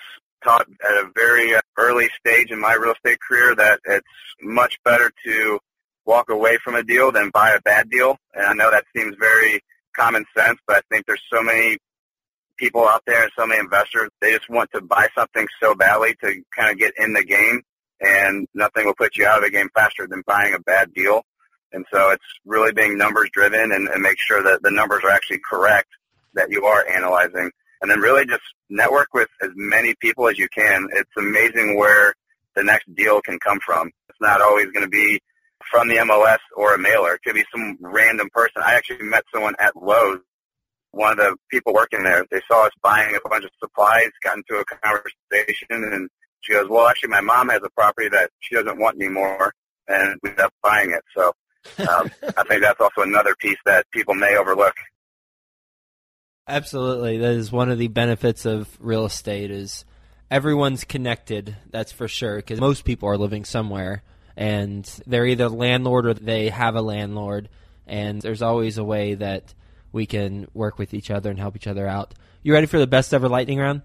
taught 0.44 0.66
at 0.68 0.90
a 0.92 1.10
very 1.14 1.54
early 1.76 2.08
stage 2.18 2.50
in 2.50 2.60
my 2.60 2.74
real 2.74 2.92
estate 2.92 3.18
career 3.20 3.54
that 3.56 3.80
it's 3.84 4.06
much 4.40 4.78
better 4.84 5.10
to 5.24 5.58
walk 6.04 6.30
away 6.30 6.58
from 6.64 6.74
a 6.74 6.82
deal 6.82 7.10
than 7.10 7.30
buy 7.30 7.50
a 7.50 7.60
bad 7.60 7.90
deal. 7.90 8.16
And 8.32 8.46
I 8.46 8.52
know 8.54 8.70
that 8.70 8.84
seems 8.96 9.16
very 9.18 9.60
common 9.94 10.24
sense, 10.36 10.58
but 10.66 10.76
I 10.76 10.80
think 10.90 11.06
there's 11.06 11.22
so 11.32 11.42
many 11.42 11.78
people 12.56 12.86
out 12.86 13.02
there 13.06 13.24
and 13.24 13.32
so 13.36 13.46
many 13.46 13.58
investors, 13.60 14.08
they 14.20 14.32
just 14.32 14.48
want 14.48 14.70
to 14.72 14.80
buy 14.80 15.08
something 15.16 15.48
so 15.60 15.74
badly 15.74 16.14
to 16.22 16.42
kind 16.56 16.70
of 16.70 16.78
get 16.78 16.92
in 16.96 17.12
the 17.12 17.24
game 17.24 17.62
and 18.02 18.48
nothing 18.52 18.84
will 18.84 18.94
put 18.94 19.16
you 19.16 19.26
out 19.26 19.38
of 19.38 19.44
the 19.44 19.50
game 19.50 19.68
faster 19.74 20.06
than 20.06 20.22
buying 20.26 20.54
a 20.54 20.58
bad 20.58 20.92
deal. 20.92 21.24
And 21.72 21.86
so 21.92 22.10
it's 22.10 22.24
really 22.44 22.72
being 22.72 22.98
numbers 22.98 23.30
driven 23.32 23.72
and, 23.72 23.88
and 23.88 24.02
make 24.02 24.18
sure 24.18 24.42
that 24.42 24.62
the 24.62 24.70
numbers 24.70 25.02
are 25.04 25.10
actually 25.10 25.40
correct 25.48 25.88
that 26.34 26.50
you 26.50 26.64
are 26.66 26.86
analyzing. 26.88 27.50
And 27.80 27.90
then 27.90 28.00
really 28.00 28.26
just 28.26 28.42
network 28.68 29.08
with 29.14 29.28
as 29.42 29.50
many 29.54 29.94
people 30.00 30.28
as 30.28 30.38
you 30.38 30.48
can. 30.48 30.88
It's 30.92 31.10
amazing 31.16 31.78
where 31.78 32.14
the 32.54 32.64
next 32.64 32.92
deal 32.94 33.20
can 33.22 33.38
come 33.38 33.60
from. 33.64 33.90
It's 34.08 34.20
not 34.20 34.40
always 34.40 34.66
going 34.66 34.84
to 34.84 34.90
be 34.90 35.20
from 35.70 35.88
the 35.88 35.96
MLS 35.96 36.38
or 36.56 36.74
a 36.74 36.78
mailer. 36.78 37.14
It 37.14 37.22
could 37.24 37.34
be 37.34 37.44
some 37.52 37.78
random 37.80 38.28
person. 38.32 38.62
I 38.64 38.74
actually 38.74 39.04
met 39.04 39.24
someone 39.32 39.54
at 39.58 39.76
Lowe's. 39.76 40.20
One 40.90 41.12
of 41.12 41.16
the 41.16 41.36
people 41.50 41.72
working 41.72 42.04
there, 42.04 42.26
they 42.30 42.42
saw 42.46 42.66
us 42.66 42.72
buying 42.82 43.16
a 43.16 43.26
bunch 43.26 43.46
of 43.46 43.50
supplies, 43.58 44.10
got 44.22 44.36
into 44.36 44.60
a 44.60 44.64
conversation, 44.64 45.66
and 45.70 46.10
she 46.42 46.52
goes, 46.52 46.68
well, 46.68 46.88
actually, 46.88 47.10
my 47.10 47.20
mom 47.20 47.48
has 47.48 47.62
a 47.64 47.70
property 47.70 48.08
that 48.10 48.30
she 48.40 48.54
doesn't 48.54 48.78
want 48.78 48.96
anymore, 48.96 49.52
and 49.88 50.18
we 50.22 50.30
ended 50.30 50.44
up 50.44 50.52
buying 50.62 50.90
it. 50.90 51.02
So 51.16 51.32
um, 51.78 52.10
I 52.36 52.42
think 52.44 52.62
that's 52.62 52.80
also 52.80 53.02
another 53.02 53.34
piece 53.38 53.58
that 53.64 53.90
people 53.92 54.14
may 54.14 54.36
overlook. 54.36 54.74
Absolutely, 56.48 57.18
that 57.18 57.32
is 57.32 57.52
one 57.52 57.70
of 57.70 57.78
the 57.78 57.88
benefits 57.88 58.44
of 58.44 58.68
real 58.80 59.06
estate 59.06 59.50
is 59.50 59.84
everyone's 60.30 60.84
connected. 60.84 61.56
That's 61.70 61.92
for 61.92 62.08
sure 62.08 62.36
because 62.36 62.60
most 62.60 62.84
people 62.84 63.08
are 63.08 63.16
living 63.16 63.44
somewhere, 63.44 64.02
and 64.36 64.84
they're 65.06 65.26
either 65.26 65.48
landlord 65.48 66.06
or 66.06 66.14
they 66.14 66.48
have 66.48 66.74
a 66.74 66.82
landlord, 66.82 67.48
and 67.86 68.20
there's 68.20 68.42
always 68.42 68.76
a 68.78 68.84
way 68.84 69.14
that 69.14 69.54
we 69.92 70.06
can 70.06 70.48
work 70.52 70.78
with 70.78 70.94
each 70.94 71.10
other 71.10 71.30
and 71.30 71.38
help 71.38 71.54
each 71.54 71.68
other 71.68 71.86
out. 71.86 72.14
You 72.42 72.52
ready 72.52 72.66
for 72.66 72.80
the 72.80 72.88
best 72.88 73.14
ever 73.14 73.28
lightning 73.28 73.60
round? 73.60 73.82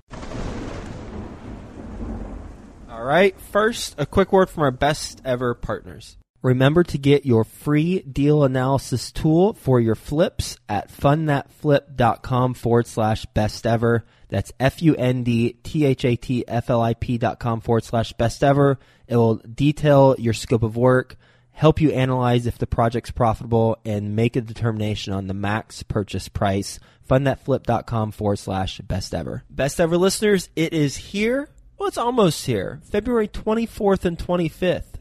Right. 3.07 3.39
First, 3.39 3.95
a 3.97 4.05
quick 4.05 4.33
word 4.33 4.49
from 4.49 4.63
our 4.63 4.71
best 4.71 5.21
ever 5.23 5.53
partners. 5.53 6.17
Remember 6.41 6.83
to 6.83 6.97
get 6.97 7.25
your 7.25 7.45
free 7.45 7.99
deal 7.99 8.43
analysis 8.43 9.13
tool 9.13 9.53
for 9.53 9.79
your 9.79 9.95
flips 9.95 10.57
at 10.67 10.91
fundthatflip.com 10.91 12.53
forward 12.53 12.85
slash 12.85 13.25
best 13.27 13.65
ever. 13.65 14.03
That's 14.27 14.51
F 14.59 14.81
U 14.81 14.93
N 14.93 15.23
D 15.23 15.53
T 15.63 15.85
H 15.85 16.03
A 16.03 16.17
T 16.17 16.43
F 16.49 16.69
L 16.69 16.81
I 16.81 16.95
P 16.95 17.17
dot 17.17 17.39
com 17.39 17.61
forward 17.61 17.85
slash 17.85 18.11
best 18.11 18.43
ever. 18.43 18.77
It 19.07 19.15
will 19.15 19.35
detail 19.35 20.17
your 20.19 20.33
scope 20.33 20.63
of 20.63 20.75
work, 20.75 21.15
help 21.51 21.79
you 21.79 21.91
analyze 21.91 22.45
if 22.45 22.57
the 22.57 22.67
project's 22.67 23.11
profitable, 23.11 23.77
and 23.85 24.17
make 24.17 24.35
a 24.35 24.41
determination 24.41 25.13
on 25.13 25.27
the 25.27 25.33
max 25.33 25.81
purchase 25.81 26.27
price. 26.27 26.77
Fundthatflip.com 27.09 28.11
forward 28.11 28.39
slash 28.39 28.79
best 28.79 29.15
ever. 29.15 29.45
Best 29.49 29.79
ever 29.79 29.97
listeners, 29.97 30.49
it 30.57 30.73
is 30.73 30.97
here. 30.97 31.47
Well, 31.77 31.87
it's 31.87 31.97
almost 31.97 32.45
here. 32.45 32.81
February 32.89 33.27
24th 33.27 34.05
and 34.05 34.17
25th 34.17 34.97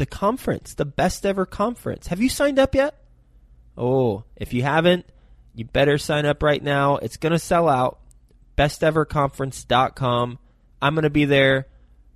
the 0.00 0.06
conference, 0.06 0.72
the 0.72 0.86
best 0.86 1.26
ever 1.26 1.44
conference. 1.44 2.06
Have 2.06 2.22
you 2.22 2.30
signed 2.30 2.58
up 2.58 2.74
yet? 2.74 2.94
Oh, 3.76 4.24
if 4.34 4.54
you 4.54 4.62
haven't, 4.62 5.04
you 5.54 5.66
better 5.66 5.98
sign 5.98 6.24
up 6.24 6.42
right 6.42 6.62
now. 6.62 6.96
It's 6.96 7.18
going 7.18 7.32
to 7.32 7.38
sell 7.38 7.68
out. 7.68 8.00
Besteverconference.com. 8.56 10.38
I'm 10.80 10.94
going 10.94 11.02
to 11.02 11.10
be 11.10 11.26
there. 11.26 11.66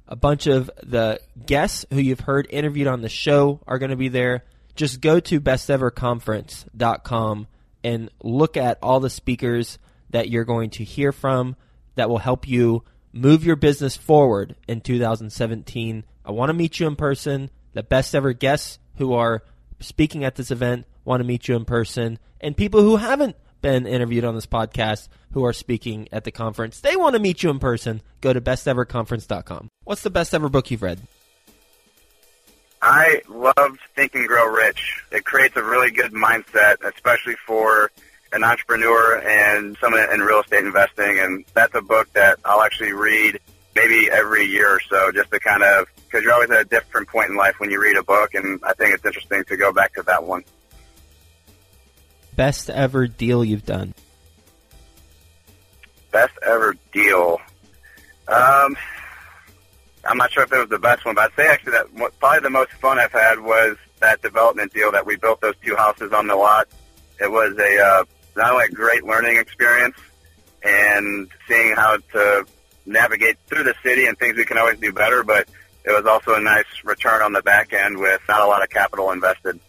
A 0.08 0.16
bunch 0.16 0.46
of 0.46 0.70
the 0.82 1.20
guests 1.44 1.84
who 1.90 2.00
you've 2.00 2.20
heard 2.20 2.46
interviewed 2.48 2.86
on 2.86 3.02
the 3.02 3.10
show 3.10 3.60
are 3.66 3.78
going 3.78 3.90
to 3.90 3.96
be 3.96 4.08
there. 4.08 4.44
Just 4.76 5.02
go 5.02 5.20
to 5.20 5.38
besteverconference.com 5.38 7.46
and 7.84 8.10
look 8.22 8.56
at 8.56 8.78
all 8.82 9.00
the 9.00 9.10
speakers 9.10 9.78
that 10.08 10.30
you're 10.30 10.46
going 10.46 10.70
to 10.70 10.84
hear 10.84 11.12
from 11.12 11.54
that 11.96 12.08
will 12.08 12.16
help 12.16 12.48
you 12.48 12.82
move 13.14 13.44
your 13.44 13.56
business 13.56 13.96
forward 13.96 14.56
in 14.66 14.80
2017. 14.80 16.04
I 16.24 16.30
want 16.32 16.50
to 16.50 16.54
meet 16.54 16.80
you 16.80 16.86
in 16.86 16.96
person 16.96 17.50
the 17.72 17.82
best 17.82 18.14
ever 18.14 18.32
guests 18.32 18.78
who 18.96 19.14
are 19.14 19.42
speaking 19.80 20.24
at 20.24 20.34
this 20.34 20.50
event 20.50 20.86
want 21.04 21.20
to 21.20 21.24
meet 21.26 21.48
you 21.48 21.56
in 21.56 21.64
person, 21.64 22.18
and 22.40 22.56
people 22.56 22.80
who 22.80 22.96
haven't 22.96 23.36
been 23.60 23.86
interviewed 23.86 24.24
on 24.24 24.34
this 24.34 24.46
podcast 24.46 25.08
who 25.32 25.44
are 25.44 25.52
speaking 25.52 26.08
at 26.12 26.24
the 26.24 26.30
conference, 26.30 26.80
they 26.80 26.96
want 26.96 27.14
to 27.14 27.20
meet 27.20 27.42
you 27.42 27.50
in 27.50 27.58
person. 27.58 28.02
Go 28.20 28.32
to 28.32 28.40
besteverconference.com. 28.40 29.68
What's 29.84 30.02
the 30.02 30.10
best 30.10 30.34
ever 30.34 30.48
book 30.48 30.70
you've 30.70 30.82
read? 30.82 31.00
I 32.80 33.22
love 33.28 33.78
Think 33.96 34.14
and 34.14 34.28
Grow 34.28 34.46
Rich. 34.46 35.02
It 35.10 35.24
creates 35.24 35.56
a 35.56 35.62
really 35.62 35.90
good 35.90 36.12
mindset, 36.12 36.82
especially 36.84 37.36
for 37.46 37.90
an 38.34 38.42
entrepreneur 38.42 39.18
and 39.20 39.76
someone 39.80 40.02
in 40.12 40.20
real 40.20 40.40
estate 40.40 40.64
investing, 40.64 41.20
and 41.20 41.44
that's 41.54 41.74
a 41.74 41.80
book 41.80 42.12
that 42.14 42.40
I'll 42.44 42.62
actually 42.62 42.92
read 42.92 43.38
maybe 43.76 44.10
every 44.10 44.44
year 44.44 44.76
or 44.76 44.80
so, 44.80 45.12
just 45.12 45.30
to 45.30 45.40
kind 45.40 45.62
of 45.62 45.86
because 46.04 46.24
you're 46.24 46.32
always 46.32 46.50
at 46.50 46.60
a 46.60 46.64
different 46.64 47.08
point 47.08 47.30
in 47.30 47.36
life 47.36 47.54
when 47.58 47.70
you 47.70 47.80
read 47.80 47.96
a 47.96 48.02
book, 48.02 48.34
and 48.34 48.60
I 48.64 48.72
think 48.74 48.94
it's 48.94 49.04
interesting 49.04 49.44
to 49.44 49.56
go 49.56 49.72
back 49.72 49.94
to 49.94 50.02
that 50.02 50.24
one. 50.24 50.44
Best 52.36 52.68
ever 52.70 53.06
deal 53.06 53.44
you've 53.44 53.64
done? 53.64 53.94
Best 56.10 56.34
ever 56.42 56.76
deal. 56.92 57.40
Um, 58.26 58.76
I'm 60.04 60.16
not 60.16 60.32
sure 60.32 60.42
if 60.42 60.52
it 60.52 60.58
was 60.58 60.68
the 60.68 60.78
best 60.78 61.04
one, 61.04 61.14
but 61.14 61.32
I'd 61.32 61.36
say 61.36 61.48
actually 61.48 61.72
that 61.72 61.86
probably 62.18 62.40
the 62.40 62.50
most 62.50 62.72
fun 62.72 62.98
I've 62.98 63.12
had 63.12 63.38
was 63.40 63.76
that 64.00 64.22
development 64.22 64.72
deal 64.72 64.90
that 64.92 65.06
we 65.06 65.16
built 65.16 65.40
those 65.40 65.54
two 65.64 65.76
houses 65.76 66.12
on 66.12 66.26
the 66.26 66.36
lot. 66.36 66.68
It 67.20 67.30
was 67.30 67.56
a 67.58 67.78
uh, 67.78 68.04
not 68.36 68.52
only 68.52 68.66
a 68.66 68.68
great 68.68 69.04
learning 69.04 69.36
experience 69.36 69.96
and 70.62 71.28
seeing 71.48 71.74
how 71.74 71.98
to 72.12 72.46
navigate 72.86 73.36
through 73.46 73.64
the 73.64 73.74
city 73.82 74.06
and 74.06 74.18
things 74.18 74.36
we 74.36 74.44
can 74.44 74.58
always 74.58 74.78
do 74.78 74.92
better, 74.92 75.22
but 75.22 75.48
it 75.84 75.90
was 75.90 76.06
also 76.06 76.34
a 76.34 76.40
nice 76.40 76.64
return 76.84 77.22
on 77.22 77.32
the 77.32 77.42
back 77.42 77.72
end 77.72 77.98
with 77.98 78.20
not 78.28 78.40
a 78.40 78.46
lot 78.46 78.62
of 78.62 78.70
capital 78.70 79.10
invested. 79.10 79.60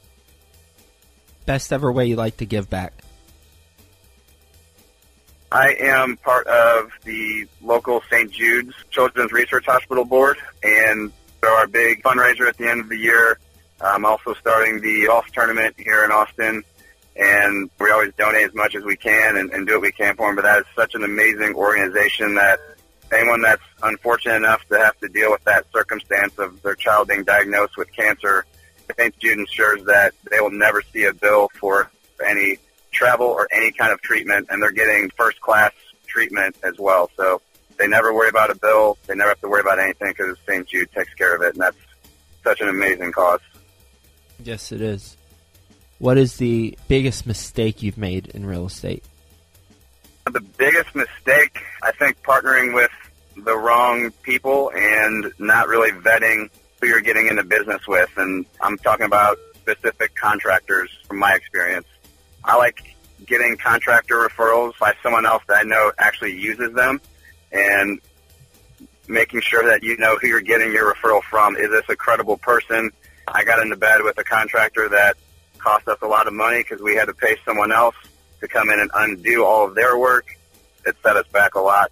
Best 1.46 1.72
ever 1.72 1.92
way 1.92 2.08
you 2.08 2.16
like 2.16 2.38
to 2.38 2.46
give 2.46 2.70
back? 2.70 2.94
I 5.52 5.76
am 5.80 6.18
part 6.18 6.48
of 6.48 6.90
the 7.04 7.48
local 7.62 8.02
St. 8.10 8.32
Jude's 8.32 8.74
Children's 8.90 9.32
Research 9.32 9.66
Hospital 9.66 10.04
Board, 10.04 10.38
and 10.64 11.12
they're 11.40 11.52
our 11.52 11.68
big 11.68 12.02
fundraiser 12.04 12.48
at 12.48 12.58
the 12.58 12.70
end 12.70 12.82
of 12.82 12.90
the 12.90 12.98
year. 12.98 13.40
I'm 13.80 14.06
also 14.06 14.34
starting 14.34 14.82
the 14.82 15.06
golf 15.06 15.28
tournament 15.32 15.76
here 15.78 16.04
in 16.04 16.12
Austin, 16.12 16.64
and 17.16 17.70
we 17.80 17.92
always 17.92 18.14
donate 18.18 18.46
as 18.46 18.54
much 18.54 18.76
as 18.76 18.84
we 18.84 18.96
can 18.96 19.38
and, 19.38 19.52
and 19.52 19.66
do 19.66 19.74
what 19.74 19.82
we 19.84 19.92
can 19.92 20.16
for 20.16 20.28
them. 20.28 20.36
But 20.36 20.44
that 20.44 20.60
is 20.60 20.66
such 20.76 20.96
an 20.96 21.04
amazing 21.04 21.56
organization 21.56 22.36
that 22.36 22.60
anyone 23.12 23.42
that's 23.42 23.62
unfortunate 23.84 24.36
enough 24.36 24.68
to 24.70 24.78
have 24.78 24.98
to 25.00 25.08
deal 25.08 25.32
with 25.32 25.44
that 25.46 25.66
circumstance 25.72 26.38
of 26.38 26.62
their 26.62 26.76
child 26.76 27.08
being 27.08 27.24
diagnosed 27.24 27.78
with 27.78 27.92
cancer, 27.94 28.46
St. 28.98 29.18
Jude 29.20 29.40
ensures 29.40 29.84
that 29.86 30.14
they 30.30 30.40
will 30.40 30.52
never 30.52 30.82
see 30.94 31.06
a 31.06 31.14
bill 31.14 31.50
for 31.56 31.90
any 32.26 32.58
travel 32.92 33.28
or 33.28 33.48
any 33.52 33.72
kind 33.72 33.92
of 33.92 34.02
treatment, 34.02 34.48
and 34.50 34.62
they're 34.62 34.72
getting 34.72 35.10
first 35.12 35.40
class 35.42 35.72
treatment 36.08 36.56
as 36.64 36.78
well. 36.78 37.10
So 37.18 37.42
they 37.78 37.88
never 37.88 38.14
worry 38.14 38.30
about 38.30 38.50
a 38.52 38.56
bill. 38.56 38.98
They 39.08 39.16
never 39.16 39.30
have 39.30 39.42
to 39.42 39.50
worry 39.50 39.62
about 39.62 39.80
anything 39.80 40.14
because 40.18 40.38
St. 40.48 40.68
Jude 40.68 40.92
takes 40.92 41.14
care 41.14 41.36
of 41.36 41.42
it, 41.42 41.54
and 41.54 41.62
that's 41.62 41.78
such 42.44 42.62
an 42.62 42.70
amazing 42.70 43.12
cause. 43.12 43.42
Yes, 44.44 44.72
it 44.72 44.82
is. 44.82 45.18
What 46.06 46.20
is 46.20 46.38
the 46.38 46.78
biggest 46.88 47.26
mistake 47.26 47.82
you've 47.82 47.98
made 47.98 48.28
in 48.28 48.46
real 48.46 48.68
estate? 48.68 49.04
The 50.32 50.40
biggest 50.40 50.94
mistake, 50.94 51.64
I 51.82 51.94
think, 51.94 52.22
partnering 52.22 52.76
with 52.76 52.92
the 53.36 53.58
wrong 53.58 54.12
people 54.22 54.72
and 54.76 55.34
not 55.40 55.68
really 55.68 55.90
vetting 55.90 56.52
who 56.80 56.90
you're 56.90 57.02
getting 57.02 57.26
into 57.26 57.44
business 57.44 57.88
with. 57.88 58.12
And 58.18 58.46
I'm 58.62 58.78
talking 58.78 59.08
about 59.08 59.40
specific 59.56 60.14
contractors 60.14 60.92
from 61.08 61.18
my 61.18 61.34
experience. 61.34 61.88
I 62.44 62.56
like 62.56 62.96
getting 63.26 63.58
contractor 63.58 64.28
referrals 64.30 64.78
by 64.78 64.94
someone 65.02 65.26
else 65.26 65.42
that 65.48 65.58
I 65.58 65.64
know 65.64 65.92
actually 65.98 66.40
uses 66.40 66.72
them 66.76 67.02
and 67.52 68.00
making 69.08 69.42
sure 69.42 69.68
that 69.70 69.82
you 69.82 69.98
know 69.98 70.20
who 70.22 70.28
you're 70.28 70.42
getting 70.42 70.72
your 70.72 70.94
referral 70.94 71.24
from. 71.24 71.56
Is 71.56 71.72
this 71.72 71.86
a 71.90 71.96
credible 71.96 72.38
person? 72.38 72.92
I 73.28 73.44
got 73.44 73.58
into 73.58 73.76
bed 73.76 74.04
with 74.04 74.20
a 74.20 74.24
contractor 74.24 74.88
that 74.90 75.18
cost 75.66 75.88
us 75.88 75.98
a 76.04 76.08
lot 76.08 76.28
of 76.28 76.34
money 76.34 76.60
because 76.60 76.80
we 76.82 76.96
had 76.96 77.06
to 77.06 77.14
pay 77.14 77.36
someone 77.44 77.72
else 77.72 77.96
to 78.40 78.48
come 78.48 78.70
in 78.70 78.80
and 78.80 78.92
undo 78.94 79.44
all 79.44 79.68
of 79.68 79.74
their 79.74 79.98
work. 79.98 80.28
It 80.86 80.96
set 81.04 81.18
us 81.18 81.28
back 81.30 81.56
a 81.56 81.60
lot. 81.60 81.92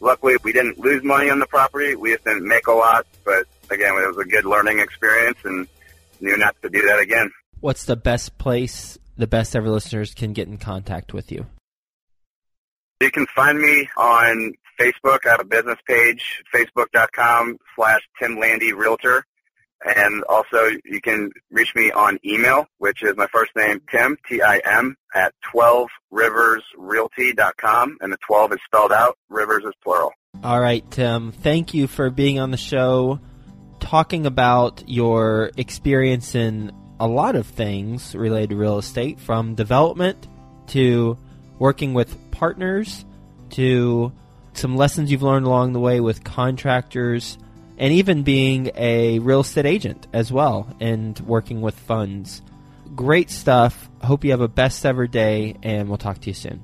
Luckily, 0.00 0.36
we 0.42 0.52
didn't 0.52 0.78
lose 0.78 1.02
money 1.02 1.30
on 1.30 1.38
the 1.38 1.46
property. 1.46 1.94
We 1.96 2.12
just 2.12 2.24
didn't 2.24 2.46
make 2.46 2.66
a 2.66 2.72
lot, 2.72 3.06
but 3.24 3.46
again, 3.70 3.94
it 3.94 4.06
was 4.06 4.18
a 4.18 4.28
good 4.28 4.44
learning 4.44 4.80
experience 4.80 5.38
and 5.44 5.66
knew 6.20 6.36
not 6.36 6.54
to 6.62 6.68
do 6.68 6.82
that 6.82 7.00
again. 7.00 7.30
What's 7.60 7.86
the 7.86 7.96
best 7.96 8.36
place 8.36 8.98
the 9.16 9.26
best 9.26 9.56
ever 9.56 9.70
listeners 9.70 10.12
can 10.12 10.34
get 10.34 10.46
in 10.48 10.58
contact 10.58 11.14
with 11.14 11.32
you? 11.32 11.46
You 13.00 13.10
can 13.10 13.26
find 13.34 13.58
me 13.58 13.88
on 13.96 14.52
Facebook. 14.78 15.20
I 15.26 15.30
have 15.30 15.40
a 15.40 15.44
business 15.44 15.78
page, 15.86 16.42
facebook.com 16.54 17.58
slash 17.74 18.02
Tim 18.20 18.38
Landy 18.38 18.74
Realtor. 18.74 19.24
And 19.84 20.22
also 20.24 20.70
you 20.84 21.00
can 21.00 21.32
reach 21.50 21.74
me 21.74 21.90
on 21.90 22.18
email, 22.24 22.66
which 22.78 23.02
is 23.02 23.16
my 23.16 23.26
first 23.26 23.50
name, 23.56 23.80
Tim, 23.90 24.16
T-I-M, 24.28 24.94
at 25.14 25.34
12riversrealty.com. 25.54 27.98
And 28.00 28.12
the 28.12 28.18
12 28.26 28.52
is 28.52 28.58
spelled 28.64 28.92
out. 28.92 29.18
Rivers 29.28 29.64
is 29.64 29.72
plural. 29.82 30.12
All 30.42 30.60
right, 30.60 30.88
Tim. 30.90 31.32
Thank 31.32 31.74
you 31.74 31.86
for 31.86 32.10
being 32.10 32.38
on 32.38 32.50
the 32.50 32.56
show, 32.56 33.20
talking 33.78 34.26
about 34.26 34.82
your 34.86 35.50
experience 35.56 36.34
in 36.34 36.72
a 36.98 37.06
lot 37.06 37.36
of 37.36 37.46
things 37.46 38.14
related 38.14 38.50
to 38.50 38.56
real 38.56 38.78
estate, 38.78 39.20
from 39.20 39.54
development 39.54 40.26
to 40.68 41.18
working 41.58 41.94
with 41.94 42.16
partners 42.30 43.04
to 43.50 44.12
some 44.54 44.76
lessons 44.76 45.10
you've 45.10 45.22
learned 45.22 45.46
along 45.46 45.72
the 45.72 45.80
way 45.80 46.00
with 46.00 46.24
contractors 46.24 47.38
and 47.78 47.92
even 47.92 48.22
being 48.22 48.70
a 48.74 49.18
real 49.20 49.40
estate 49.40 49.66
agent 49.66 50.06
as 50.12 50.32
well 50.32 50.74
and 50.80 51.18
working 51.20 51.60
with 51.60 51.78
funds. 51.78 52.42
Great 52.94 53.30
stuff. 53.30 53.88
Hope 54.02 54.24
you 54.24 54.30
have 54.30 54.40
a 54.40 54.48
best 54.48 54.84
ever 54.86 55.06
day, 55.06 55.56
and 55.62 55.88
we'll 55.88 55.98
talk 55.98 56.20
to 56.20 56.30
you 56.30 56.34
soon. 56.34 56.62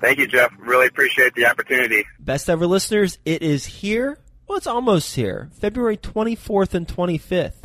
Thank 0.00 0.18
you, 0.18 0.26
Jeff. 0.26 0.52
Really 0.58 0.86
appreciate 0.86 1.34
the 1.34 1.46
opportunity. 1.46 2.04
Best 2.20 2.50
ever 2.50 2.66
listeners, 2.66 3.18
it 3.24 3.42
is 3.42 3.64
here. 3.64 4.18
Well, 4.46 4.58
it's 4.58 4.66
almost 4.66 5.16
here. 5.16 5.50
February 5.58 5.96
24th 5.96 6.74
and 6.74 6.86
25th 6.86 7.64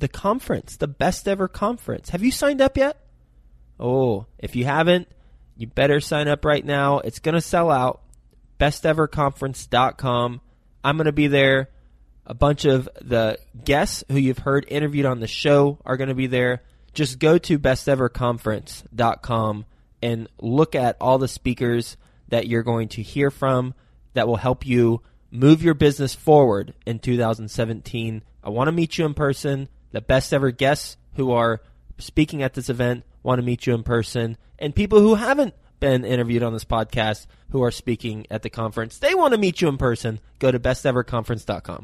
the 0.00 0.08
conference, 0.08 0.76
the 0.76 0.88
best 0.88 1.28
ever 1.28 1.46
conference. 1.46 2.10
Have 2.10 2.22
you 2.22 2.32
signed 2.32 2.60
up 2.60 2.76
yet? 2.76 2.98
Oh, 3.78 4.26
if 4.38 4.56
you 4.56 4.64
haven't, 4.64 5.08
you 5.56 5.66
better 5.66 6.00
sign 6.00 6.26
up 6.26 6.44
right 6.44 6.64
now. 6.64 6.98
It's 6.98 7.20
going 7.20 7.34
to 7.34 7.40
sell 7.40 7.70
out. 7.70 8.02
Besteverconference.com. 8.58 10.40
I'm 10.82 10.96
going 10.96 11.06
to 11.06 11.12
be 11.12 11.26
there. 11.26 11.68
A 12.26 12.34
bunch 12.34 12.64
of 12.64 12.88
the 13.00 13.38
guests 13.64 14.04
who 14.08 14.16
you've 14.16 14.38
heard 14.38 14.64
interviewed 14.68 15.06
on 15.06 15.20
the 15.20 15.26
show 15.26 15.78
are 15.84 15.96
going 15.96 16.08
to 16.08 16.14
be 16.14 16.26
there. 16.26 16.62
Just 16.92 17.18
go 17.18 17.38
to 17.38 17.58
besteverconference.com 17.58 19.64
and 20.02 20.28
look 20.40 20.74
at 20.74 20.96
all 21.00 21.18
the 21.18 21.28
speakers 21.28 21.96
that 22.28 22.46
you're 22.46 22.62
going 22.62 22.88
to 22.88 23.02
hear 23.02 23.30
from 23.30 23.74
that 24.14 24.28
will 24.28 24.36
help 24.36 24.66
you 24.66 25.02
move 25.30 25.62
your 25.62 25.74
business 25.74 26.14
forward 26.14 26.74
in 26.86 26.98
2017. 26.98 28.22
I 28.42 28.50
want 28.50 28.68
to 28.68 28.72
meet 28.72 28.98
you 28.98 29.06
in 29.06 29.14
person 29.14 29.68
the 29.92 30.00
best 30.00 30.32
ever 30.32 30.50
guests 30.50 30.96
who 31.14 31.32
are 31.32 31.60
speaking 31.98 32.42
at 32.42 32.54
this 32.54 32.70
event 32.70 33.04
want 33.22 33.38
to 33.38 33.44
meet 33.44 33.66
you 33.66 33.74
in 33.74 33.82
person, 33.82 34.38
and 34.58 34.74
people 34.74 35.00
who 35.00 35.14
haven't 35.14 35.54
been 35.80 36.04
interviewed 36.04 36.42
on 36.42 36.52
this 36.52 36.64
podcast 36.64 37.26
who 37.50 37.62
are 37.62 37.70
speaking 37.70 38.26
at 38.30 38.42
the 38.42 38.50
conference, 38.50 38.98
they 38.98 39.14
want 39.14 39.32
to 39.32 39.38
meet 39.38 39.60
you 39.60 39.68
in 39.68 39.78
person. 39.78 40.20
Go 40.38 40.50
to 40.50 40.60
besteverconference.com. 40.60 41.78